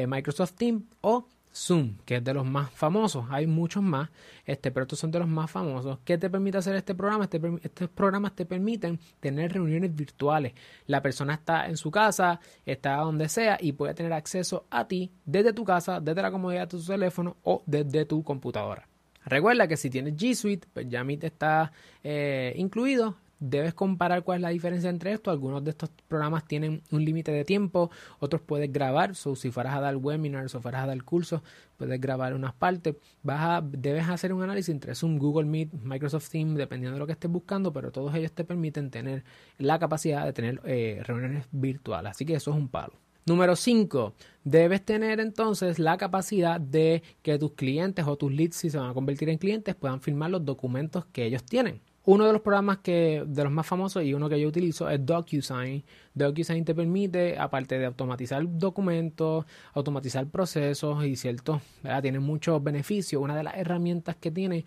Microsoft 0.07 0.53
Teams 0.53 0.83
o 1.01 1.27
Zoom, 1.53 1.97
que 2.05 2.17
es 2.17 2.23
de 2.23 2.33
los 2.33 2.45
más 2.45 2.71
famosos. 2.71 3.25
Hay 3.29 3.47
muchos 3.47 3.83
más, 3.83 4.09
este, 4.45 4.71
pero 4.71 4.83
estos 4.83 4.99
son 4.99 5.11
de 5.11 5.19
los 5.19 5.27
más 5.27 5.51
famosos. 5.51 5.99
¿Qué 6.05 6.17
te 6.17 6.29
permite 6.29 6.57
hacer 6.57 6.75
este 6.75 6.95
programa? 6.95 7.25
Este, 7.25 7.41
estos 7.63 7.89
programas 7.89 8.35
te 8.35 8.45
permiten 8.45 8.99
tener 9.19 9.53
reuniones 9.53 9.95
virtuales. 9.95 10.53
La 10.87 11.01
persona 11.01 11.35
está 11.35 11.67
en 11.67 11.77
su 11.77 11.91
casa, 11.91 12.39
está 12.65 12.95
donde 12.97 13.29
sea 13.29 13.57
y 13.59 13.73
puede 13.73 13.93
tener 13.93 14.13
acceso 14.13 14.65
a 14.69 14.87
ti 14.87 15.11
desde 15.25 15.53
tu 15.53 15.63
casa, 15.63 15.99
desde 15.99 16.21
la 16.21 16.31
comodidad 16.31 16.61
de 16.61 16.67
tu 16.67 16.83
teléfono 16.83 17.37
o 17.43 17.63
desde 17.65 18.05
tu 18.05 18.23
computadora. 18.23 18.87
Recuerda 19.25 19.67
que 19.67 19.77
si 19.77 19.89
tienes 19.89 20.15
G 20.15 20.33
Suite, 20.33 20.67
pues 20.73 20.87
ya 20.89 21.03
Meet 21.03 21.25
está 21.25 21.71
eh, 22.03 22.53
incluido 22.57 23.17
debes 23.41 23.73
comparar 23.73 24.23
cuál 24.23 24.37
es 24.37 24.41
la 24.43 24.49
diferencia 24.49 24.89
entre 24.89 25.11
esto. 25.11 25.31
Algunos 25.31 25.63
de 25.63 25.71
estos 25.71 25.89
programas 26.07 26.45
tienen 26.45 26.81
un 26.91 27.03
límite 27.03 27.31
de 27.31 27.43
tiempo, 27.43 27.91
otros 28.19 28.41
puedes 28.41 28.71
grabar. 28.71 29.15
si 29.15 29.51
fueras 29.51 29.75
a 29.75 29.81
dar 29.81 29.97
webinars 29.97 30.55
o 30.55 30.61
fueras 30.61 30.83
a 30.83 30.87
dar 30.87 31.03
cursos, 31.03 31.41
puedes 31.75 31.99
grabar 31.99 32.33
unas 32.33 32.53
partes. 32.53 32.95
Vas 33.23 33.41
a, 33.41 33.61
debes 33.61 34.07
hacer 34.07 34.31
un 34.31 34.43
análisis 34.43 34.69
entre 34.69 34.95
Zoom, 34.95 35.17
Google 35.17 35.45
Meet, 35.45 35.73
Microsoft 35.73 36.29
Teams, 36.29 36.55
dependiendo 36.55 36.95
de 36.95 36.99
lo 36.99 37.07
que 37.07 37.13
estés 37.13 37.29
buscando, 37.29 37.73
pero 37.73 37.91
todos 37.91 38.13
ellos 38.15 38.31
te 38.31 38.45
permiten 38.45 38.91
tener 38.91 39.23
la 39.57 39.79
capacidad 39.79 40.25
de 40.25 40.33
tener 40.33 40.61
eh, 40.63 41.01
reuniones 41.03 41.45
virtuales. 41.51 42.11
Así 42.11 42.25
que 42.25 42.35
eso 42.35 42.51
es 42.51 42.57
un 42.57 42.69
palo. 42.69 42.93
Número 43.25 43.55
5. 43.55 44.13
Debes 44.43 44.83
tener 44.83 45.19
entonces 45.19 45.77
la 45.77 45.97
capacidad 45.97 46.59
de 46.59 47.03
que 47.21 47.37
tus 47.37 47.53
clientes 47.53 48.05
o 48.07 48.17
tus 48.17 48.31
leads, 48.31 48.55
si 48.55 48.69
se 48.69 48.77
van 48.77 48.89
a 48.89 48.93
convertir 48.93 49.29
en 49.29 49.37
clientes, 49.37 49.75
puedan 49.75 50.01
firmar 50.01 50.31
los 50.31 50.43
documentos 50.43 51.05
que 51.05 51.25
ellos 51.25 51.43
tienen. 51.43 51.81
Uno 52.03 52.25
de 52.25 52.33
los 52.33 52.41
programas 52.41 52.79
que, 52.79 53.23
de 53.27 53.43
los 53.43 53.51
más 53.51 53.67
famosos 53.67 54.03
y 54.03 54.13
uno 54.15 54.27
que 54.27 54.39
yo 54.39 54.47
utilizo 54.47 54.89
es 54.89 55.05
DocuSign. 55.05 55.83
DocuSign 56.15 56.65
te 56.65 56.73
permite, 56.73 57.37
aparte 57.37 57.77
de 57.77 57.85
automatizar 57.85 58.43
documentos, 58.47 59.45
automatizar 59.73 60.27
procesos 60.27 61.05
y 61.05 61.15
cierto, 61.15 61.61
¿verdad? 61.83 62.01
tiene 62.01 62.19
muchos 62.19 62.63
beneficios. 62.63 63.21
Una 63.21 63.35
de 63.35 63.43
las 63.43 63.55
herramientas 63.55 64.15
que 64.15 64.31
tiene 64.31 64.65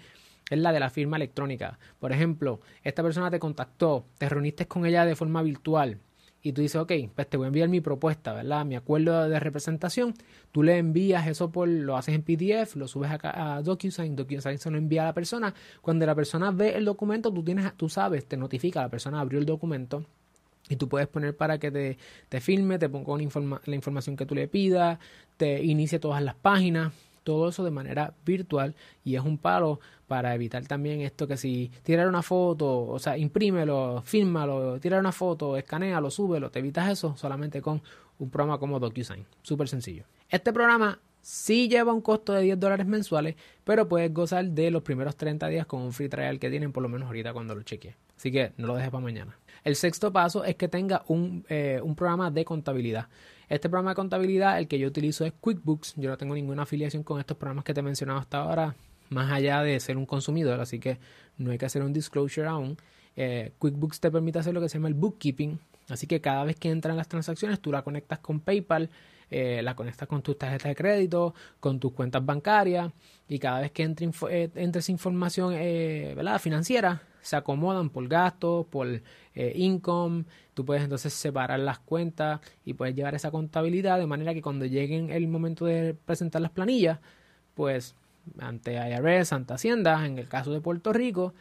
es 0.48 0.58
la 0.58 0.72
de 0.72 0.78
la 0.78 0.90
firma 0.90 1.16
electrónica. 1.16 1.78
Por 1.98 2.12
ejemplo, 2.12 2.60
esta 2.84 3.02
persona 3.02 3.30
te 3.30 3.40
contactó, 3.40 4.06
te 4.18 4.28
reuniste 4.28 4.66
con 4.68 4.86
ella 4.86 5.04
de 5.04 5.16
forma 5.16 5.42
virtual 5.42 5.98
y 6.44 6.52
tú 6.52 6.60
dices, 6.60 6.78
ok, 6.78 6.92
pues 7.14 7.26
te 7.26 7.38
voy 7.38 7.46
a 7.46 7.48
enviar 7.48 7.70
mi 7.70 7.80
propuesta, 7.80 8.34
¿verdad? 8.34 8.66
Mi 8.66 8.76
acuerdo 8.76 9.30
de 9.30 9.40
representación. 9.40 10.12
Tú 10.52 10.62
le 10.62 10.76
envías 10.76 11.26
eso 11.26 11.50
por, 11.50 11.66
lo 11.66 11.96
haces 11.96 12.14
en 12.14 12.22
PDF, 12.22 12.76
lo 12.76 12.86
subes 12.86 13.10
acá 13.10 13.56
a 13.56 13.62
DocuSign, 13.62 14.14
DocuSign 14.14 14.58
se 14.58 14.70
lo 14.70 14.76
envía 14.76 15.04
a 15.04 15.06
la 15.06 15.14
persona. 15.14 15.54
Cuando 15.80 16.04
la 16.04 16.14
persona 16.14 16.50
ve 16.50 16.76
el 16.76 16.84
documento, 16.84 17.32
tú 17.32 17.42
tienes, 17.42 17.74
tú 17.78 17.88
sabes, 17.88 18.26
te 18.26 18.36
notifica, 18.36 18.82
la 18.82 18.90
persona 18.90 19.20
abrió 19.20 19.38
el 19.38 19.46
documento. 19.46 20.04
Y 20.68 20.76
tú 20.76 20.86
puedes 20.86 21.08
poner 21.08 21.34
para 21.34 21.58
que 21.58 21.70
te, 21.70 21.96
te 22.28 22.42
filme, 22.42 22.78
te 22.78 22.90
ponga 22.90 23.16
la 23.64 23.74
información 23.74 24.14
que 24.14 24.26
tú 24.26 24.34
le 24.34 24.46
pidas, 24.46 24.98
te 25.38 25.64
inicie 25.64 25.98
todas 25.98 26.22
las 26.22 26.34
páginas, 26.34 26.92
todo 27.24 27.48
eso 27.48 27.64
de 27.64 27.70
manera 27.70 28.14
virtual 28.24 28.76
y 29.02 29.16
es 29.16 29.22
un 29.22 29.38
palo 29.38 29.80
para 30.06 30.34
evitar 30.34 30.64
también 30.66 31.00
esto 31.00 31.26
que 31.26 31.36
si 31.36 31.72
tirar 31.82 32.06
una 32.06 32.22
foto, 32.22 32.86
o 32.86 32.98
sea, 32.98 33.18
imprímelo, 33.18 34.02
fírmalo, 34.04 34.78
tirar 34.78 35.00
una 35.00 35.12
foto, 35.12 35.56
escanealo, 35.56 36.10
súbelo, 36.10 36.50
te 36.50 36.60
evitas 36.60 36.90
eso 36.90 37.16
solamente 37.16 37.60
con 37.60 37.82
un 38.18 38.30
programa 38.30 38.58
como 38.58 38.78
DocuSign. 38.78 39.26
Súper 39.42 39.68
sencillo. 39.68 40.04
Este 40.28 40.52
programa 40.52 41.00
sí 41.20 41.68
lleva 41.68 41.92
un 41.92 42.02
costo 42.02 42.34
de 42.34 42.42
10 42.42 42.60
dólares 42.60 42.86
mensuales, 42.86 43.34
pero 43.64 43.88
puedes 43.88 44.12
gozar 44.12 44.44
de 44.44 44.70
los 44.70 44.82
primeros 44.82 45.16
30 45.16 45.48
días 45.48 45.66
con 45.66 45.80
un 45.80 45.92
free 45.92 46.08
trial 46.08 46.38
que 46.38 46.50
tienen 46.50 46.70
por 46.70 46.82
lo 46.82 46.88
menos 46.88 47.06
ahorita 47.06 47.32
cuando 47.32 47.54
lo 47.54 47.62
chequees. 47.62 47.96
Así 48.16 48.30
que 48.30 48.52
no 48.58 48.66
lo 48.66 48.76
dejes 48.76 48.90
para 48.90 49.02
mañana. 49.02 49.36
El 49.64 49.74
sexto 49.76 50.12
paso 50.12 50.44
es 50.44 50.56
que 50.56 50.68
tenga 50.68 51.02
un, 51.08 51.44
eh, 51.48 51.80
un 51.82 51.96
programa 51.96 52.30
de 52.30 52.44
contabilidad. 52.44 53.08
Este 53.54 53.68
programa 53.68 53.92
de 53.92 53.94
contabilidad, 53.94 54.58
el 54.58 54.66
que 54.66 54.80
yo 54.80 54.88
utilizo 54.88 55.24
es 55.24 55.32
QuickBooks. 55.32 55.94
Yo 55.96 56.10
no 56.10 56.18
tengo 56.18 56.34
ninguna 56.34 56.64
afiliación 56.64 57.04
con 57.04 57.20
estos 57.20 57.36
programas 57.36 57.64
que 57.64 57.72
te 57.72 57.78
he 57.78 57.82
mencionado 57.84 58.18
hasta 58.18 58.38
ahora, 58.38 58.74
más 59.10 59.30
allá 59.30 59.62
de 59.62 59.78
ser 59.78 59.96
un 59.96 60.06
consumidor, 60.06 60.58
así 60.58 60.80
que 60.80 60.98
no 61.38 61.52
hay 61.52 61.58
que 61.58 61.64
hacer 61.64 61.80
un 61.84 61.92
disclosure 61.92 62.48
aún. 62.48 62.76
Eh, 63.14 63.52
QuickBooks 63.60 64.00
te 64.00 64.10
permite 64.10 64.40
hacer 64.40 64.54
lo 64.54 64.60
que 64.60 64.68
se 64.68 64.78
llama 64.78 64.88
el 64.88 64.94
bookkeeping, 64.94 65.60
así 65.88 66.06
que 66.06 66.20
cada 66.20 66.44
vez 66.44 66.56
que 66.56 66.70
entran 66.70 66.96
las 66.96 67.08
transacciones 67.08 67.60
tú 67.60 67.72
la 67.72 67.82
conectas 67.82 68.18
con 68.18 68.40
PayPal, 68.40 68.90
eh, 69.30 69.62
la 69.62 69.74
conectas 69.74 70.06
con 70.08 70.22
tus 70.22 70.38
tarjetas 70.38 70.68
de 70.68 70.74
crédito, 70.74 71.34
con 71.60 71.80
tus 71.80 71.92
cuentas 71.92 72.24
bancarias 72.24 72.92
y 73.28 73.38
cada 73.38 73.60
vez 73.60 73.72
que 73.72 73.82
entre, 73.82 74.10
eh, 74.30 74.50
esa 74.54 74.92
información 74.92 75.54
¿verdad? 75.54 76.38
financiera 76.38 77.02
se 77.24 77.36
acomodan 77.36 77.88
por 77.88 78.06
gastos, 78.06 78.66
por 78.66 78.86
eh, 78.86 79.52
income, 79.56 80.24
tú 80.52 80.64
puedes 80.64 80.84
entonces 80.84 81.12
separar 81.14 81.58
las 81.58 81.78
cuentas 81.78 82.40
y 82.66 82.74
puedes 82.74 82.94
llevar 82.94 83.14
esa 83.14 83.30
contabilidad 83.30 83.98
de 83.98 84.06
manera 84.06 84.34
que 84.34 84.42
cuando 84.42 84.66
lleguen 84.66 85.10
el 85.10 85.26
momento 85.26 85.64
de 85.64 85.94
presentar 85.94 86.42
las 86.42 86.50
planillas, 86.50 87.00
pues 87.54 87.96
ante 88.38 88.74
IRS, 88.74 89.32
ante 89.32 89.54
Hacienda, 89.54 90.04
en 90.04 90.18
el 90.18 90.28
caso 90.28 90.52
de 90.52 90.60
Puerto 90.60 90.92
Rico, 90.92 91.32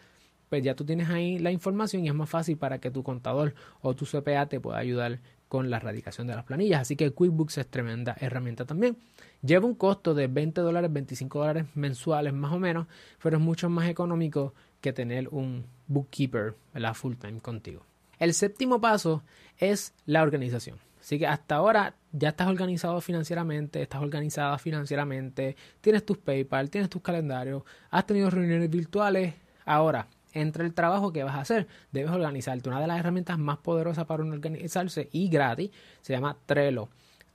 pues 0.54 0.64
ya 0.64 0.76
tú 0.76 0.86
tienes 0.86 1.10
ahí 1.10 1.40
la 1.40 1.50
información 1.50 2.06
y 2.06 2.10
es 2.10 2.14
más 2.14 2.30
fácil 2.30 2.58
para 2.58 2.78
que 2.78 2.92
tu 2.92 3.02
contador 3.02 3.56
o 3.82 3.96
tu 3.96 4.06
CPA 4.06 4.46
te 4.46 4.60
pueda 4.60 4.78
ayudar 4.78 5.20
con 5.48 5.72
la 5.72 5.78
erradicación 5.78 6.28
de 6.28 6.36
las 6.36 6.44
planillas. 6.44 6.82
Así 6.82 6.96
que 6.96 7.10
QuickBooks 7.10 7.58
es 7.58 7.68
tremenda 7.68 8.16
herramienta 8.20 8.64
también. 8.64 8.98
Lleva 9.42 9.66
un 9.66 9.74
costo 9.74 10.14
de 10.14 10.28
20 10.28 10.62
dólares, 10.62 10.94
25 10.94 11.40
dólares 11.40 11.66
mensuales 11.74 12.34
más 12.36 12.54
o 12.54 12.60
menos, 12.60 12.86
pero 13.20 13.38
es 13.38 13.44
mucho 13.44 13.68
más 13.68 13.90
económico 13.90 14.54
que 14.80 14.94
tener 14.94 15.28
un 15.30 15.66
bookkeeper 15.88 16.54
la 16.76 16.94
full 16.94 17.16
time 17.16 17.40
contigo. 17.40 17.84
El 18.20 18.36
séptimo 18.36 18.80
paso 18.80 19.24
es 19.58 19.96
la 20.06 20.22
organización. 20.22 20.78
Así 21.02 21.18
que 21.18 21.26
hasta 21.26 21.56
ahora 21.56 21.96
ya 22.12 22.30
estás 22.30 22.48
organizado 22.48 23.02
financieramente, 23.02 23.82
estás 23.82 24.04
organizada 24.04 24.60
financieramente, 24.60 25.56
tienes 25.82 26.06
tus 26.06 26.20
PayPal, 26.20 26.70
tienes 26.70 26.92
tus 26.92 27.02
calendarios, 27.02 27.64
has 27.90 28.06
tenido 28.06 28.30
reuniones 28.30 28.70
virtuales. 28.70 29.34
Ahora, 29.66 30.08
entre 30.34 30.66
el 30.66 30.74
trabajo 30.74 31.14
que 31.14 31.24
vas 31.24 31.36
a 31.36 31.42
hacer, 31.42 31.68
debes 31.92 32.12
organizarte. 32.12 32.70
Una 32.70 32.82
de 32.82 32.88
las 32.88 33.00
herramientas 33.00 33.38
más 33.40 33.58
poderosas 33.60 34.06
para 34.06 34.24
organizarse 34.24 35.10
y 35.12 35.30
gratis 35.30 35.72
se 36.02 36.14
llama 36.14 36.38
Trello. 36.46 36.90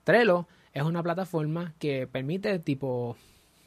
Trello 0.05 0.47
es 0.73 0.83
una 0.83 1.03
plataforma 1.03 1.75
que 1.79 2.07
permite 2.07 2.59
tipo 2.59 3.17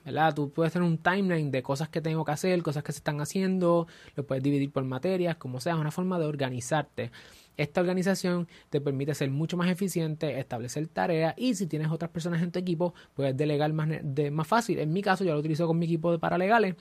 ¿verdad? 0.05 0.33
Tú 0.33 0.51
puedes 0.51 0.73
tener 0.73 0.87
un 0.87 0.97
timeline 0.97 1.51
de 1.51 1.61
cosas 1.61 1.89
que 1.89 2.01
tengo 2.01 2.25
que 2.25 2.31
hacer, 2.31 2.61
cosas 2.63 2.83
que 2.83 2.91
se 2.91 2.99
están 2.99 3.21
haciendo, 3.21 3.87
lo 4.15 4.25
puedes 4.25 4.43
dividir 4.43 4.71
por 4.71 4.83
materias, 4.83 5.35
como 5.35 5.59
sea, 5.59 5.73
es 5.73 5.79
una 5.79 5.91
forma 5.91 6.19
de 6.19 6.25
organizarte. 6.25 7.11
Esta 7.57 7.81
organización 7.81 8.47
te 8.69 8.81
permite 8.81 9.13
ser 9.13 9.29
mucho 9.29 9.57
más 9.57 9.69
eficiente, 9.69 10.39
establecer 10.39 10.87
tareas 10.87 11.35
y 11.37 11.53
si 11.53 11.67
tienes 11.67 11.91
otras 11.91 12.09
personas 12.09 12.41
en 12.41 12.51
tu 12.51 12.59
equipo, 12.59 12.93
puedes 13.13 13.35
delegar 13.37 13.71
más, 13.73 13.89
de, 14.01 14.31
más 14.31 14.47
fácil. 14.47 14.79
En 14.79 14.91
mi 14.91 15.01
caso, 15.01 15.23
yo 15.23 15.33
lo 15.33 15.39
utilizo 15.39 15.67
con 15.67 15.77
mi 15.77 15.85
equipo 15.85 16.11
de 16.11 16.19
paralegales 16.19 16.75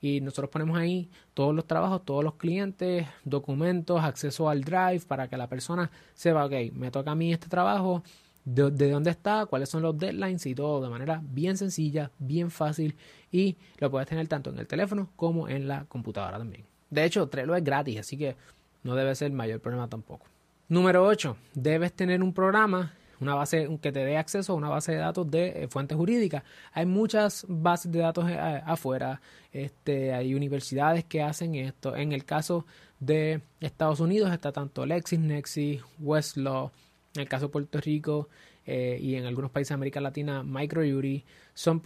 y 0.00 0.20
nosotros 0.20 0.50
ponemos 0.50 0.78
ahí 0.78 1.08
todos 1.34 1.54
los 1.54 1.66
trabajos, 1.66 2.04
todos 2.04 2.22
los 2.24 2.34
clientes, 2.34 3.06
documentos, 3.24 4.02
acceso 4.02 4.48
al 4.48 4.62
drive 4.62 5.02
para 5.06 5.28
que 5.28 5.36
la 5.36 5.48
persona 5.48 5.90
sepa, 6.14 6.44
ok, 6.44 6.72
me 6.72 6.90
toca 6.90 7.12
a 7.12 7.14
mí 7.14 7.32
este 7.32 7.48
trabajo, 7.48 8.02
de, 8.44 8.70
de, 8.70 8.90
dónde 8.90 9.10
está, 9.10 9.46
cuáles 9.46 9.70
son 9.70 9.82
los 9.82 9.98
deadlines 9.98 10.44
y 10.44 10.54
todo 10.54 10.82
de 10.82 10.90
manera 10.90 11.22
bien 11.24 11.56
sencilla, 11.56 12.10
bien 12.18 12.50
fácil 12.50 12.94
y 13.32 13.56
lo 13.78 13.90
puedes 13.90 14.08
tener 14.08 14.28
tanto 14.28 14.50
en 14.50 14.58
el 14.58 14.66
teléfono 14.66 15.08
como 15.16 15.48
en 15.48 15.66
la 15.66 15.84
computadora 15.86 16.38
también. 16.38 16.64
De 16.90 17.04
hecho, 17.04 17.26
Trello 17.28 17.56
es 17.56 17.64
gratis, 17.64 17.98
así 17.98 18.16
que 18.16 18.36
no 18.82 18.94
debe 18.94 19.14
ser 19.14 19.26
el 19.26 19.32
mayor 19.32 19.60
problema 19.60 19.88
tampoco. 19.88 20.26
Número 20.68 21.04
8. 21.04 21.36
Debes 21.54 21.92
tener 21.92 22.22
un 22.22 22.32
programa, 22.32 22.92
una 23.20 23.34
base 23.34 23.68
que 23.80 23.92
te 23.92 24.04
dé 24.04 24.16
acceso 24.16 24.52
a 24.52 24.56
una 24.56 24.68
base 24.68 24.92
de 24.92 24.98
datos 24.98 25.30
de 25.30 25.64
eh, 25.64 25.68
fuentes 25.68 25.96
jurídicas. 25.96 26.42
Hay 26.72 26.86
muchas 26.86 27.44
bases 27.48 27.90
de 27.92 28.00
datos 28.00 28.28
eh, 28.28 28.38
afuera, 28.38 29.20
este, 29.52 30.12
hay 30.12 30.34
universidades 30.34 31.04
que 31.04 31.22
hacen 31.22 31.54
esto. 31.54 31.96
En 31.96 32.12
el 32.12 32.24
caso 32.24 32.66
de 33.00 33.42
Estados 33.60 34.00
Unidos 34.00 34.32
está 34.32 34.52
tanto 34.52 34.86
LexisNexis, 34.86 35.82
Westlaw, 35.98 36.70
en 37.14 37.20
el 37.22 37.28
caso 37.28 37.46
de 37.46 37.52
Puerto 37.52 37.80
Rico 37.80 38.28
eh, 38.66 38.98
y 39.00 39.14
en 39.14 39.26
algunos 39.26 39.50
países 39.50 39.70
de 39.70 39.74
América 39.74 40.00
Latina, 40.00 40.42
MicroJury, 40.42 41.24
son, 41.52 41.82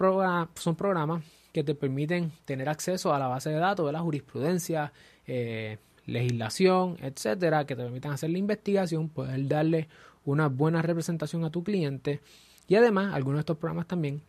son 0.54 0.76
programas 0.76 1.22
que 1.52 1.64
te 1.64 1.74
permiten 1.74 2.32
tener 2.44 2.68
acceso 2.68 3.12
a 3.12 3.18
la 3.18 3.26
base 3.26 3.50
de 3.50 3.56
datos 3.56 3.86
de 3.86 3.92
la 3.92 4.00
jurisprudencia, 4.00 4.92
legislación, 6.08 6.96
etcétera, 7.00 7.66
que 7.66 7.76
te 7.76 7.82
permitan 7.82 8.12
hacer 8.12 8.30
la 8.30 8.38
investigación, 8.38 9.08
poder 9.10 9.46
darle 9.46 9.88
una 10.32 10.48
buena 10.48 10.82
representación 10.82 11.44
a 11.44 11.50
tu 11.50 11.64
cliente 11.64 12.20
y 12.66 12.74
además 12.74 13.14
algunos 13.14 13.38
de 13.38 13.40
estos 13.40 13.56
programas 13.56 13.86
también 13.86 14.22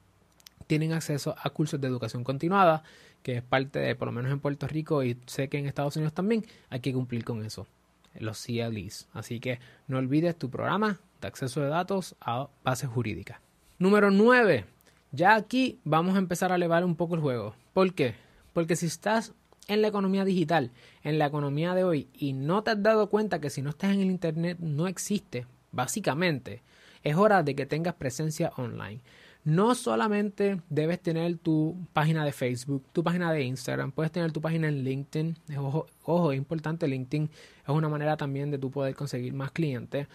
tienen 0.67 0.93
acceso 0.93 1.35
a 1.41 1.49
cursos 1.49 1.81
de 1.81 1.87
educación 1.87 2.23
continuada, 2.23 2.83
que 3.23 3.37
es 3.37 3.43
parte 3.43 3.79
de, 3.79 3.95
por 3.95 4.07
lo 4.07 4.11
menos 4.11 4.31
en 4.31 4.39
Puerto 4.39 4.67
Rico 4.67 5.03
y 5.03 5.17
sé 5.25 5.49
que 5.49 5.57
en 5.57 5.65
Estados 5.65 5.95
Unidos 5.95 6.13
también, 6.13 6.45
hay 6.69 6.79
que 6.79 6.93
cumplir 6.93 7.25
con 7.25 7.43
eso 7.43 7.67
los 8.15 8.45
CLEs. 8.45 9.07
Así 9.13 9.39
que 9.39 9.59
no 9.87 9.97
olvides 9.97 10.37
tu 10.37 10.49
programa 10.49 10.99
de 11.21 11.27
acceso 11.27 11.61
de 11.61 11.67
datos 11.67 12.15
a 12.21 12.47
bases 12.63 12.89
jurídicas. 12.89 13.39
Número 13.77 14.11
9. 14.11 14.65
Ya 15.11 15.35
aquí 15.35 15.79
vamos 15.83 16.15
a 16.15 16.19
empezar 16.19 16.51
a 16.51 16.55
elevar 16.55 16.85
un 16.85 16.95
poco 16.95 17.15
el 17.15 17.21
juego. 17.21 17.55
¿Por 17.73 17.93
qué? 17.93 18.13
Porque 18.53 18.75
si 18.75 18.85
estás 18.85 19.33
en 19.67 19.81
la 19.81 19.87
economía 19.87 20.23
digital, 20.23 20.71
en 21.03 21.19
la 21.19 21.25
economía 21.25 21.73
de 21.73 21.83
hoy, 21.83 22.07
y 22.13 22.33
no 22.33 22.63
te 22.63 22.71
has 22.71 22.83
dado 22.83 23.09
cuenta 23.09 23.39
que 23.39 23.49
si 23.49 23.61
no 23.61 23.71
estás 23.71 23.91
en 23.91 24.01
el 24.01 24.11
Internet 24.11 24.59
no 24.59 24.87
existe, 24.87 25.45
básicamente, 25.71 26.61
es 27.03 27.15
hora 27.15 27.43
de 27.43 27.55
que 27.55 27.65
tengas 27.65 27.95
presencia 27.95 28.51
online. 28.57 29.01
No 29.45 29.73
solamente 29.73 30.61
debes 30.69 30.99
tener 31.01 31.37
tu 31.37 31.87
página 31.93 32.25
de 32.25 32.33
Facebook, 32.33 32.83
tu 32.91 33.03
página 33.03 33.31
de 33.31 33.43
Instagram, 33.43 33.91
puedes 33.91 34.11
tener 34.11 34.31
tu 34.31 34.41
página 34.41 34.67
en 34.67 34.83
LinkedIn. 34.83 35.37
Ojo, 35.57 35.87
ojo 36.03 36.31
es 36.33 36.37
importante, 36.37 36.87
LinkedIn 36.87 37.29
es 37.63 37.69
una 37.69 37.87
manera 37.87 38.17
también 38.17 38.51
de 38.51 38.57
tu 38.57 38.69
poder 38.69 38.95
conseguir 38.95 39.33
más 39.33 39.51
clientes 39.51 40.07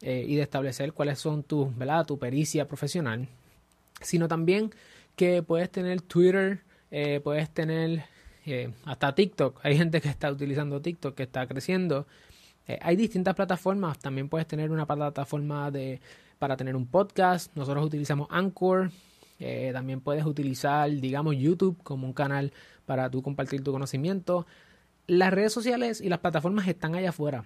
eh, 0.00 0.24
y 0.26 0.34
de 0.34 0.42
establecer 0.42 0.92
cuáles 0.92 1.20
son 1.20 1.44
tus, 1.44 1.76
¿verdad? 1.76 2.04
Tu 2.04 2.18
pericia 2.18 2.66
profesional. 2.66 3.28
Sino 4.00 4.26
también 4.26 4.72
que 5.14 5.44
puedes 5.44 5.70
tener 5.70 6.02
Twitter, 6.02 6.62
eh, 6.90 7.20
puedes 7.22 7.48
tener 7.50 8.04
eh, 8.44 8.72
hasta 8.84 9.14
TikTok. 9.14 9.60
Hay 9.62 9.76
gente 9.76 10.00
que 10.00 10.08
está 10.08 10.30
utilizando 10.32 10.82
TikTok, 10.82 11.14
que 11.14 11.22
está 11.22 11.46
creciendo. 11.46 12.06
Hay 12.80 12.96
distintas 12.96 13.34
plataformas. 13.34 13.98
También 13.98 14.28
puedes 14.28 14.46
tener 14.46 14.70
una 14.70 14.86
plataforma 14.86 15.70
de 15.70 16.00
para 16.42 16.56
tener 16.56 16.74
un 16.74 16.86
podcast. 16.86 17.54
Nosotros 17.54 17.86
utilizamos 17.86 18.26
Anchor. 18.28 18.90
Eh, 19.38 19.70
también 19.72 20.00
puedes 20.00 20.24
utilizar, 20.24 20.90
digamos, 20.90 21.36
YouTube 21.36 21.80
como 21.84 22.04
un 22.04 22.12
canal 22.12 22.52
para 22.84 23.08
tú 23.10 23.22
compartir 23.22 23.62
tu 23.62 23.70
conocimiento. 23.70 24.44
Las 25.06 25.32
redes 25.32 25.52
sociales 25.52 26.00
y 26.00 26.08
las 26.08 26.18
plataformas 26.18 26.66
están 26.66 26.96
allá 26.96 27.10
afuera. 27.10 27.44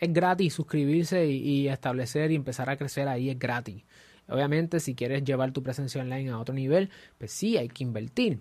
Es 0.00 0.12
gratis 0.12 0.54
suscribirse 0.54 1.26
y, 1.26 1.68
establecer 1.68 2.32
y 2.32 2.34
empezar 2.34 2.68
a 2.68 2.76
crecer 2.76 3.06
ahí, 3.06 3.30
es 3.30 3.38
gratis. 3.38 3.84
Obviamente, 4.28 4.80
si 4.80 4.96
quieres 4.96 5.22
llevar 5.22 5.52
tu 5.52 5.62
presencia 5.62 6.00
online 6.00 6.30
a 6.30 6.40
otro 6.40 6.52
nivel, 6.52 6.90
pues 7.18 7.30
sí, 7.30 7.56
hay 7.56 7.68
que 7.68 7.84
invertir. 7.84 8.40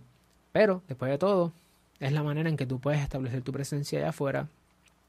Pero, 0.52 0.82
después 0.88 1.12
de 1.12 1.20
todo, 1.20 1.54
es 2.00 2.12
la 2.12 2.24
manera 2.24 2.50
en 2.50 2.58
que 2.58 2.66
tú 2.66 2.80
puedes 2.80 3.02
establecer 3.02 3.44
tu 3.44 3.52
presencia 3.52 4.00
allá 4.00 4.10
afuera 4.10 4.48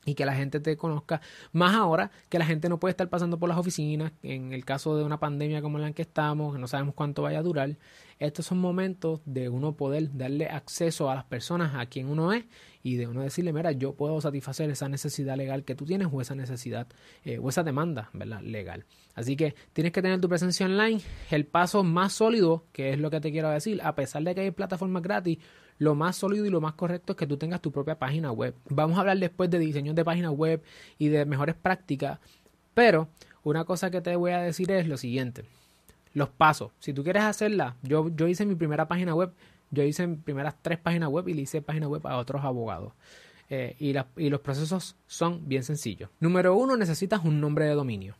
y 0.04 0.14
que 0.14 0.26
la 0.26 0.34
gente 0.34 0.60
te 0.60 0.76
conozca. 0.76 1.20
Más 1.52 1.74
ahora 1.74 2.10
que 2.28 2.38
la 2.38 2.46
gente 2.46 2.68
no 2.68 2.78
puede 2.78 2.90
estar 2.90 3.08
pasando 3.08 3.38
por 3.38 3.48
las 3.48 3.58
oficinas, 3.58 4.12
en 4.22 4.52
el 4.52 4.64
caso 4.64 4.96
de 4.96 5.04
una 5.04 5.20
pandemia 5.20 5.62
como 5.62 5.78
la 5.78 5.88
en 5.88 5.94
que 5.94 6.02
estamos, 6.02 6.54
que 6.54 6.60
no 6.60 6.66
sabemos 6.66 6.94
cuánto 6.94 7.22
vaya 7.22 7.38
a 7.38 7.42
durar. 7.42 7.76
Estos 8.18 8.46
son 8.46 8.58
momentos 8.58 9.20
de 9.24 9.48
uno 9.48 9.76
poder 9.76 10.16
darle 10.16 10.46
acceso 10.46 11.10
a 11.10 11.14
las 11.14 11.24
personas 11.24 11.74
a 11.74 11.86
quien 11.86 12.08
uno 12.08 12.32
es 12.32 12.44
y 12.82 12.96
de 12.96 13.06
uno 13.08 13.22
decirle, 13.22 13.52
mira, 13.52 13.72
yo 13.72 13.94
puedo 13.94 14.20
satisfacer 14.20 14.70
esa 14.70 14.88
necesidad 14.88 15.36
legal 15.36 15.64
que 15.64 15.74
tú 15.74 15.84
tienes 15.84 16.08
o 16.10 16.20
esa 16.20 16.34
necesidad 16.34 16.86
eh, 17.24 17.38
o 17.38 17.48
esa 17.48 17.62
demanda 17.62 18.10
¿verdad? 18.12 18.40
legal. 18.42 18.84
Así 19.14 19.36
que 19.36 19.54
tienes 19.72 19.92
que 19.92 20.02
tener 20.02 20.20
tu 20.20 20.28
presencia 20.28 20.66
online. 20.66 21.00
El 21.30 21.46
paso 21.46 21.82
más 21.82 22.12
sólido, 22.12 22.64
que 22.72 22.92
es 22.92 22.98
lo 22.98 23.10
que 23.10 23.20
te 23.20 23.32
quiero 23.32 23.50
decir, 23.50 23.80
a 23.82 23.94
pesar 23.94 24.22
de 24.22 24.34
que 24.34 24.40
hay 24.42 24.50
plataformas 24.52 25.02
gratis, 25.02 25.38
lo 25.78 25.94
más 25.94 26.16
sólido 26.16 26.46
y 26.46 26.50
lo 26.50 26.60
más 26.60 26.74
correcto 26.74 27.12
es 27.12 27.18
que 27.18 27.26
tú 27.26 27.36
tengas 27.36 27.60
tu 27.60 27.72
propia 27.72 27.98
página 27.98 28.30
web. 28.32 28.54
Vamos 28.68 28.96
a 28.96 29.00
hablar 29.00 29.18
después 29.18 29.50
de 29.50 29.58
diseño 29.58 29.94
de 29.94 30.04
página 30.04 30.30
web 30.30 30.62
y 30.98 31.08
de 31.08 31.24
mejores 31.24 31.54
prácticas, 31.54 32.18
pero 32.74 33.08
una 33.42 33.64
cosa 33.64 33.90
que 33.90 34.00
te 34.00 34.14
voy 34.16 34.32
a 34.32 34.40
decir 34.40 34.70
es 34.70 34.86
lo 34.86 34.96
siguiente. 34.96 35.44
Los 36.14 36.28
pasos. 36.28 36.72
Si 36.78 36.92
tú 36.92 37.02
quieres 37.02 37.22
hacerla, 37.22 37.76
yo, 37.82 38.08
yo 38.14 38.28
hice 38.28 38.46
mi 38.46 38.54
primera 38.54 38.86
página 38.86 39.14
web, 39.14 39.32
yo 39.70 39.82
hice 39.82 40.06
mis 40.06 40.20
primeras 40.20 40.54
tres 40.60 40.78
páginas 40.78 41.08
web 41.08 41.26
y 41.28 41.34
le 41.34 41.42
hice 41.42 41.62
página 41.62 41.88
web 41.88 42.06
a 42.06 42.18
otros 42.18 42.44
abogados. 42.44 42.92
Eh, 43.48 43.76
y, 43.78 43.94
y 44.16 44.30
los 44.30 44.40
procesos 44.40 44.96
son 45.06 45.48
bien 45.48 45.62
sencillos. 45.62 46.10
Número 46.20 46.54
uno, 46.54 46.76
necesitas 46.76 47.24
un 47.24 47.40
nombre 47.40 47.64
de 47.64 47.74
dominio. 47.74 48.14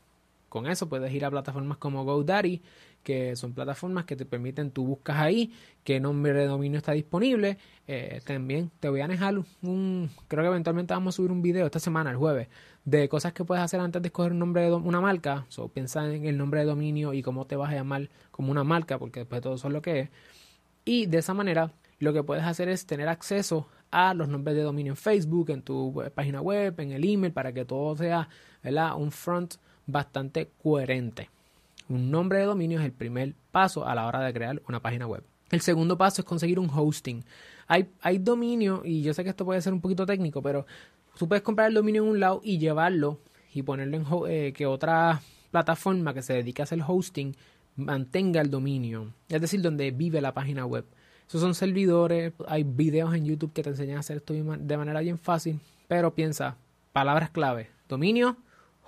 Con 0.52 0.66
eso 0.66 0.86
puedes 0.86 1.10
ir 1.14 1.24
a 1.24 1.30
plataformas 1.30 1.78
como 1.78 2.04
GoDaddy, 2.04 2.60
que 3.02 3.36
son 3.36 3.54
plataformas 3.54 4.04
que 4.04 4.16
te 4.16 4.26
permiten, 4.26 4.70
tú 4.70 4.84
buscas 4.84 5.16
ahí 5.16 5.50
qué 5.82 5.98
nombre 5.98 6.34
de 6.34 6.44
dominio 6.44 6.76
está 6.76 6.92
disponible. 6.92 7.56
Eh, 7.86 8.20
también 8.26 8.70
te 8.78 8.90
voy 8.90 9.00
a 9.00 9.08
dejar 9.08 9.36
un, 9.62 10.10
creo 10.28 10.42
que 10.42 10.48
eventualmente 10.48 10.92
vamos 10.92 11.14
a 11.14 11.16
subir 11.16 11.32
un 11.32 11.40
video 11.40 11.64
esta 11.64 11.78
semana, 11.78 12.10
el 12.10 12.18
jueves, 12.18 12.48
de 12.84 13.08
cosas 13.08 13.32
que 13.32 13.46
puedes 13.46 13.64
hacer 13.64 13.80
antes 13.80 14.02
de 14.02 14.08
escoger 14.08 14.32
un 14.32 14.40
nombre 14.40 14.64
de 14.64 14.74
una 14.74 15.00
marca. 15.00 15.46
So, 15.48 15.68
piensa 15.68 16.04
en 16.14 16.26
el 16.26 16.36
nombre 16.36 16.60
de 16.60 16.66
dominio 16.66 17.14
y 17.14 17.22
cómo 17.22 17.46
te 17.46 17.56
vas 17.56 17.70
a 17.70 17.74
llamar 17.74 18.10
como 18.30 18.50
una 18.50 18.62
marca, 18.62 18.98
porque 18.98 19.20
después 19.20 19.38
de 19.38 19.42
todo 19.44 19.54
eso 19.54 19.68
es 19.68 19.72
lo 19.72 19.80
que 19.80 20.00
es. 20.00 20.10
Y 20.84 21.06
de 21.06 21.16
esa 21.16 21.32
manera, 21.32 21.72
lo 21.98 22.12
que 22.12 22.22
puedes 22.22 22.44
hacer 22.44 22.68
es 22.68 22.84
tener 22.84 23.08
acceso 23.08 23.68
a 23.90 24.12
los 24.12 24.28
nombres 24.28 24.54
de 24.54 24.64
dominio 24.64 24.92
en 24.92 24.96
Facebook, 24.98 25.48
en 25.48 25.62
tu 25.62 26.02
página 26.14 26.42
web, 26.42 26.78
en 26.78 26.92
el 26.92 27.08
email, 27.08 27.32
para 27.32 27.54
que 27.54 27.64
todo 27.64 27.96
sea 27.96 28.28
¿verdad? 28.62 28.96
un 28.98 29.10
front 29.10 29.54
bastante 29.86 30.50
coherente. 30.62 31.28
Un 31.88 32.10
nombre 32.10 32.38
de 32.38 32.44
dominio 32.44 32.78
es 32.78 32.84
el 32.84 32.92
primer 32.92 33.34
paso 33.50 33.86
a 33.86 33.94
la 33.94 34.06
hora 34.06 34.20
de 34.20 34.32
crear 34.32 34.62
una 34.68 34.80
página 34.80 35.06
web. 35.06 35.22
El 35.50 35.60
segundo 35.60 35.98
paso 35.98 36.22
es 36.22 36.26
conseguir 36.26 36.58
un 36.58 36.70
hosting. 36.72 37.22
Hay, 37.66 37.88
hay 38.00 38.18
dominio, 38.18 38.82
y 38.84 39.02
yo 39.02 39.12
sé 39.12 39.22
que 39.22 39.30
esto 39.30 39.44
puede 39.44 39.60
ser 39.60 39.72
un 39.72 39.80
poquito 39.80 40.06
técnico, 40.06 40.40
pero 40.40 40.66
tú 41.18 41.28
puedes 41.28 41.42
comprar 41.42 41.68
el 41.68 41.74
dominio 41.74 42.02
en 42.02 42.08
un 42.08 42.20
lado 42.20 42.40
y 42.42 42.58
llevarlo 42.58 43.18
y 43.52 43.62
ponerlo 43.62 43.96
en 43.96 44.06
eh, 44.30 44.52
que 44.52 44.66
otra 44.66 45.20
plataforma 45.50 46.14
que 46.14 46.22
se 46.22 46.32
dedique 46.32 46.62
a 46.62 46.64
hacer 46.64 46.80
hosting 46.86 47.34
mantenga 47.76 48.40
el 48.40 48.50
dominio, 48.50 49.12
es 49.28 49.40
decir, 49.40 49.60
donde 49.60 49.90
vive 49.90 50.20
la 50.20 50.32
página 50.32 50.64
web. 50.66 50.84
Esos 51.28 51.40
son 51.40 51.54
servidores, 51.54 52.32
hay 52.46 52.64
videos 52.64 53.14
en 53.14 53.24
YouTube 53.24 53.52
que 53.52 53.62
te 53.62 53.70
enseñan 53.70 53.98
a 53.98 54.00
hacer 54.00 54.18
esto 54.18 54.34
de 54.34 54.76
manera 54.76 55.00
bien 55.00 55.18
fácil, 55.18 55.60
pero 55.88 56.14
piensa, 56.14 56.56
palabras 56.92 57.30
clave, 57.30 57.70
dominio, 57.88 58.36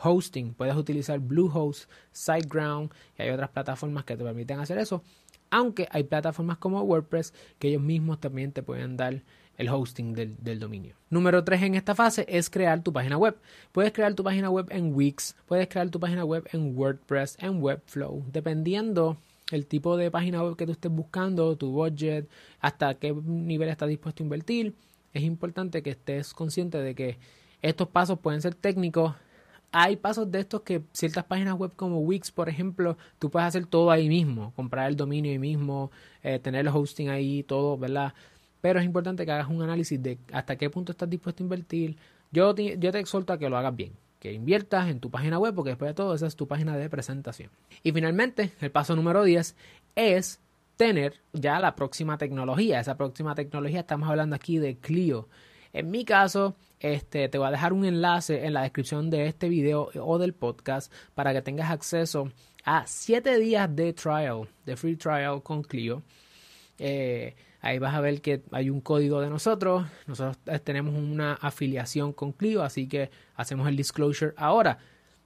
hosting. 0.02 0.54
Puedes 0.54 0.76
utilizar 0.76 1.18
Bluehost, 1.18 1.90
SiteGround 2.12 2.92
y 3.18 3.22
hay 3.22 3.30
otras 3.30 3.50
plataformas 3.50 4.04
que 4.04 4.16
te 4.16 4.24
permiten 4.24 4.60
hacer 4.60 4.78
eso. 4.78 5.02
Aunque 5.50 5.88
hay 5.90 6.04
plataformas 6.04 6.58
como 6.58 6.82
WordPress 6.82 7.32
que 7.58 7.68
ellos 7.68 7.82
mismos 7.82 8.20
también 8.20 8.52
te 8.52 8.62
pueden 8.62 8.96
dar 8.96 9.22
el 9.56 9.68
hosting 9.68 10.14
del, 10.14 10.58
dominio. 10.58 10.96
Número 11.10 11.44
3 11.44 11.62
en 11.62 11.74
esta 11.76 11.94
fase 11.94 12.26
es 12.28 12.50
crear 12.50 12.82
tu 12.82 12.92
página 12.92 13.16
web. 13.16 13.36
Puedes 13.72 13.92
crear 13.92 14.14
tu 14.14 14.24
página 14.24 14.50
web 14.50 14.66
en 14.70 14.94
Wix, 14.94 15.36
puedes 15.46 15.68
crear 15.68 15.88
tu 15.90 16.00
página 16.00 16.24
web 16.24 16.48
en 16.52 16.76
WordPress, 16.76 17.36
en 17.40 17.62
Webflow, 17.62 18.24
dependiendo 18.32 19.16
el 19.52 19.66
tipo 19.66 19.96
de 19.96 20.10
página 20.10 20.42
web 20.42 20.56
que 20.56 20.66
tú 20.66 20.72
estés 20.72 20.90
buscando, 20.90 21.56
tu 21.56 21.70
budget, 21.70 22.28
hasta 22.60 22.94
qué 22.94 23.12
nivel 23.12 23.68
estás 23.68 23.88
dispuesto 23.88 24.22
a 24.22 24.24
invertir. 24.24 24.74
Es 25.12 25.22
importante 25.22 25.82
que 25.82 25.90
estés 25.90 26.32
consciente 26.34 26.78
de 26.78 26.94
que 26.94 27.18
estos 27.62 27.88
pasos 27.88 28.18
pueden 28.18 28.42
ser 28.42 28.54
técnicos, 28.54 29.14
hay 29.76 29.96
pasos 29.96 30.30
de 30.30 30.38
estos 30.38 30.62
que 30.62 30.82
ciertas 30.92 31.24
páginas 31.24 31.58
web 31.58 31.72
como 31.74 31.98
Wix, 31.98 32.30
por 32.30 32.48
ejemplo, 32.48 32.96
tú 33.18 33.28
puedes 33.28 33.48
hacer 33.48 33.66
todo 33.66 33.90
ahí 33.90 34.08
mismo, 34.08 34.52
comprar 34.54 34.88
el 34.88 34.94
dominio 34.94 35.32
ahí 35.32 35.38
mismo, 35.40 35.90
eh, 36.22 36.38
tener 36.38 36.60
el 36.60 36.68
hosting 36.68 37.08
ahí, 37.08 37.42
todo, 37.42 37.76
¿verdad? 37.76 38.14
Pero 38.60 38.78
es 38.78 38.84
importante 38.86 39.26
que 39.26 39.32
hagas 39.32 39.48
un 39.48 39.60
análisis 39.62 40.00
de 40.00 40.16
hasta 40.32 40.54
qué 40.54 40.70
punto 40.70 40.92
estás 40.92 41.10
dispuesto 41.10 41.42
a 41.42 41.46
invertir. 41.46 41.96
Yo 42.30 42.54
te, 42.54 42.78
yo 42.78 42.92
te 42.92 43.00
exhorto 43.00 43.32
a 43.32 43.38
que 43.38 43.50
lo 43.50 43.56
hagas 43.56 43.74
bien, 43.74 43.94
que 44.20 44.32
inviertas 44.32 44.88
en 44.88 45.00
tu 45.00 45.10
página 45.10 45.40
web, 45.40 45.52
porque 45.56 45.70
después 45.70 45.90
de 45.90 45.94
todo 45.94 46.14
esa 46.14 46.28
es 46.28 46.36
tu 46.36 46.46
página 46.46 46.76
de 46.76 46.88
presentación. 46.88 47.50
Y 47.82 47.90
finalmente, 47.90 48.52
el 48.60 48.70
paso 48.70 48.94
número 48.94 49.24
10 49.24 49.56
es 49.96 50.38
tener 50.76 51.14
ya 51.32 51.58
la 51.58 51.74
próxima 51.74 52.16
tecnología. 52.16 52.78
Esa 52.78 52.96
próxima 52.96 53.34
tecnología 53.34 53.80
estamos 53.80 54.08
hablando 54.08 54.36
aquí 54.36 54.58
de 54.58 54.76
Clio. 54.76 55.28
En 55.74 55.90
mi 55.90 56.04
caso, 56.04 56.54
este, 56.78 57.28
te 57.28 57.36
voy 57.36 57.48
a 57.48 57.50
dejar 57.50 57.72
un 57.72 57.84
enlace 57.84 58.46
en 58.46 58.54
la 58.54 58.62
descripción 58.62 59.10
de 59.10 59.26
este 59.26 59.48
video 59.48 59.90
o 60.00 60.18
del 60.18 60.32
podcast 60.32 60.90
para 61.14 61.32
que 61.32 61.42
tengas 61.42 61.70
acceso 61.72 62.30
a 62.64 62.86
7 62.86 63.38
días 63.40 63.74
de 63.74 63.92
trial, 63.92 64.48
de 64.64 64.76
free 64.76 64.94
trial 64.94 65.42
con 65.42 65.62
Clio. 65.64 66.04
Eh, 66.78 67.34
ahí 67.60 67.80
vas 67.80 67.92
a 67.92 68.00
ver 68.00 68.20
que 68.20 68.42
hay 68.52 68.70
un 68.70 68.80
código 68.80 69.20
de 69.20 69.28
nosotros. 69.28 69.84
Nosotros 70.06 70.38
eh, 70.46 70.60
tenemos 70.60 70.94
una 70.94 71.34
afiliación 71.34 72.12
con 72.12 72.30
Clio, 72.30 72.62
así 72.62 72.86
que 72.86 73.10
hacemos 73.34 73.66
el 73.66 73.76
disclosure 73.76 74.32
ahora. 74.36 74.78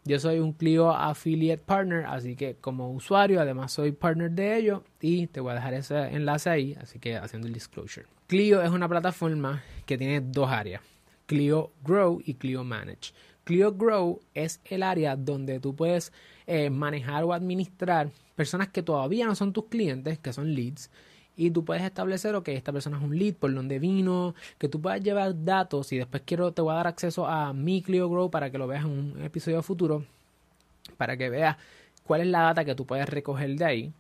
Yo 0.09 0.19
soy 0.19 0.39
un 0.39 0.55
Clio 0.55 0.91
Affiliate 0.91 1.63
Partner, 1.63 2.07
así 2.07 2.35
que 2.35 2.55
como 2.55 2.91
usuario, 2.93 3.43
además 3.43 3.73
soy 3.73 3.93
partner 3.93 4.31
de 4.31 4.57
ellos 4.57 4.81
y 5.03 5.27
te 5.27 5.39
voy 5.39 5.53
a 5.53 5.57
dejar 5.57 5.75
ese 5.75 5.99
enlace 6.17 6.49
ahí, 6.49 6.75
así 6.81 6.99
que 6.99 7.17
haciendo 7.17 7.47
el 7.47 7.53
disclosure. 7.53 8.07
Clio 8.27 8.63
es 8.63 8.71
una 8.71 8.89
plataforma 8.89 9.63
que 9.85 9.99
tiene 9.99 10.23
dos 10.23 10.49
áreas, 10.49 10.81
Clio 11.27 11.73
Grow 11.85 12.23
y 12.25 12.33
Clio 12.37 12.65
Manage. 12.65 13.13
Clio 13.45 13.75
Grow 13.75 14.23
es 14.33 14.63
el 14.65 14.83
área 14.83 15.15
donde 15.15 15.61
tú 15.61 15.77
puedes 15.77 16.11
eh, 16.47 16.71
manejar 16.71 17.25
o 17.25 17.35
administrar 17.35 18.11
personas 18.35 18.69
que 18.69 18.83
todavía 18.83 19.27
no 19.27 19.35
son 19.35 19.53
tus 19.53 19.67
clientes, 19.67 20.19
que 20.19 20.33
son 20.33 20.55
leads, 20.55 20.91
y 21.39 21.53
tú 21.53 21.65
puedes 21.65 21.85
establecer, 21.85 22.35
ok, 22.35 22.49
esta 22.49 22.73
persona 22.73 22.99
es 22.99 23.05
un 23.05 23.17
lead, 23.17 23.35
por 23.35 23.55
donde 23.55 23.79
vino, 23.79 24.35
que 24.59 24.69
tú 24.69 24.81
puedas 24.81 25.01
llevar 25.01 25.45
datos 25.45 25.93
y 25.93 25.97
después 25.97 26.25
quiero, 26.27 26.53
te 26.53 26.63
voy 26.63 26.73
a 26.73 26.79
dar 26.79 26.89
acceso 26.89 27.29
a 27.29 27.53
mi 27.53 27.81
Clio 27.81 28.11
Grow 28.11 28.29
para 28.29 28.51
que 28.51 28.59
lo 28.59 28.67
veas 28.67 28.85
en 28.85 28.91
un 28.91 29.23
episodio 29.23 29.63
futuro, 29.63 30.05
para 30.97 31.17
que 31.17 31.31
veas 31.31 31.57
cuál 32.03 32.23
es 32.23 32.27
la 32.27 32.41
data 32.41 32.65
que 32.65 32.75
tú 32.75 32.85
puedes 32.87 33.09
recoger 33.09 33.55
de 33.55 33.65
ahí 33.65 33.93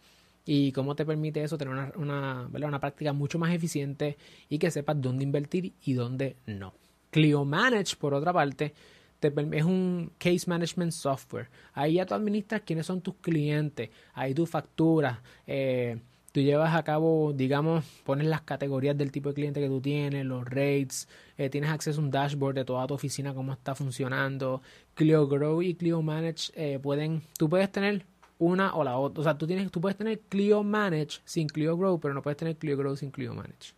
y 0.44 0.72
cómo 0.72 0.96
te 0.96 1.06
permite 1.06 1.40
eso 1.44 1.56
tener 1.56 1.74
una, 1.74 1.92
una, 1.94 2.66
una 2.66 2.80
práctica 2.80 3.12
mucho 3.12 3.38
más 3.38 3.54
eficiente 3.54 4.18
y 4.48 4.58
que 4.58 4.72
sepas 4.72 5.00
dónde 5.00 5.22
invertir 5.22 5.74
y 5.84 5.92
dónde 5.92 6.34
no. 6.46 6.74
Clio 7.12 7.44
Manage, 7.44 7.94
por 7.94 8.14
otra 8.14 8.32
parte, 8.32 8.74
te, 9.20 9.32
es 9.52 9.64
un 9.64 10.10
case 10.18 10.44
management 10.48 10.90
software. 10.90 11.48
Ahí 11.72 11.94
ya 11.94 12.06
tú 12.06 12.14
administras 12.14 12.62
quiénes 12.66 12.86
son 12.86 13.00
tus 13.00 13.14
clientes, 13.20 13.90
ahí 14.14 14.34
tú 14.34 14.44
facturas, 14.44 15.18
eh, 15.46 16.00
tú 16.38 16.44
llevas 16.44 16.76
a 16.76 16.84
cabo, 16.84 17.32
digamos, 17.32 17.84
pones 18.04 18.28
las 18.28 18.42
categorías 18.42 18.96
del 18.96 19.10
tipo 19.10 19.30
de 19.30 19.34
cliente 19.34 19.60
que 19.60 19.66
tú 19.66 19.80
tienes, 19.80 20.24
los 20.24 20.44
rates, 20.44 21.08
eh, 21.36 21.50
tienes 21.50 21.68
acceso 21.68 22.00
a 22.00 22.04
un 22.04 22.12
dashboard 22.12 22.54
de 22.54 22.64
toda 22.64 22.86
tu 22.86 22.94
oficina, 22.94 23.34
cómo 23.34 23.52
está 23.52 23.74
funcionando. 23.74 24.62
Clio 24.94 25.26
Grow 25.26 25.62
y 25.62 25.74
Clio 25.74 26.00
Manage 26.00 26.52
eh, 26.54 26.78
pueden, 26.78 27.22
tú 27.36 27.48
puedes 27.48 27.72
tener 27.72 28.06
una 28.38 28.72
o 28.76 28.84
la 28.84 28.96
otra. 28.98 29.20
O 29.20 29.24
sea, 29.24 29.36
tú, 29.36 29.48
tienes, 29.48 29.68
tú 29.72 29.80
puedes 29.80 29.98
tener 29.98 30.20
Clio 30.28 30.62
Manage 30.62 31.18
sin 31.24 31.48
Clio 31.48 31.76
Grow, 31.76 31.98
pero 31.98 32.14
no 32.14 32.22
puedes 32.22 32.36
tener 32.36 32.54
Clio 32.54 32.76
Grow 32.76 32.96
sin 32.96 33.10
Clio 33.10 33.34
Manage. 33.34 33.74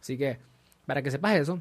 Así 0.00 0.18
que, 0.18 0.38
para 0.86 1.02
que 1.02 1.10
sepas 1.12 1.36
eso, 1.36 1.60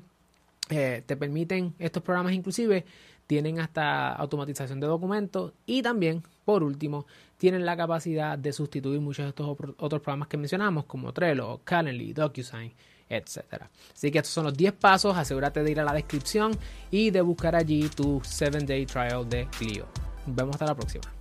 eh, 0.71 1.03
te 1.05 1.15
permiten 1.17 1.73
estos 1.79 2.01
programas 2.01 2.33
inclusive 2.33 2.85
tienen 3.27 3.59
hasta 3.59 4.11
automatización 4.11 4.81
de 4.81 4.87
documentos 4.87 5.53
y 5.65 5.81
también, 5.81 6.21
por 6.43 6.63
último, 6.63 7.05
tienen 7.37 7.65
la 7.65 7.77
capacidad 7.77 8.37
de 8.37 8.51
sustituir 8.51 8.99
muchos 8.99 9.23
de 9.23 9.29
estos 9.29 9.47
otros 9.77 10.01
programas 10.01 10.27
que 10.27 10.35
mencionamos, 10.35 10.83
como 10.83 11.13
Trello, 11.13 11.61
Calendly, 11.63 12.11
DocuSign, 12.11 12.73
etc. 13.07 13.69
Así 13.93 14.11
que 14.11 14.17
estos 14.17 14.33
son 14.33 14.43
los 14.43 14.53
10 14.57 14.73
pasos. 14.73 15.15
Asegúrate 15.15 15.63
de 15.63 15.71
ir 15.71 15.79
a 15.79 15.85
la 15.85 15.93
descripción 15.93 16.51
y 16.89 17.09
de 17.09 17.21
buscar 17.21 17.55
allí 17.55 17.87
tu 17.87 18.19
7-day 18.19 18.85
trial 18.85 19.29
de 19.29 19.47
Clio. 19.57 19.85
Nos 20.27 20.35
vemos 20.35 20.55
hasta 20.55 20.65
la 20.65 20.75
próxima. 20.75 21.20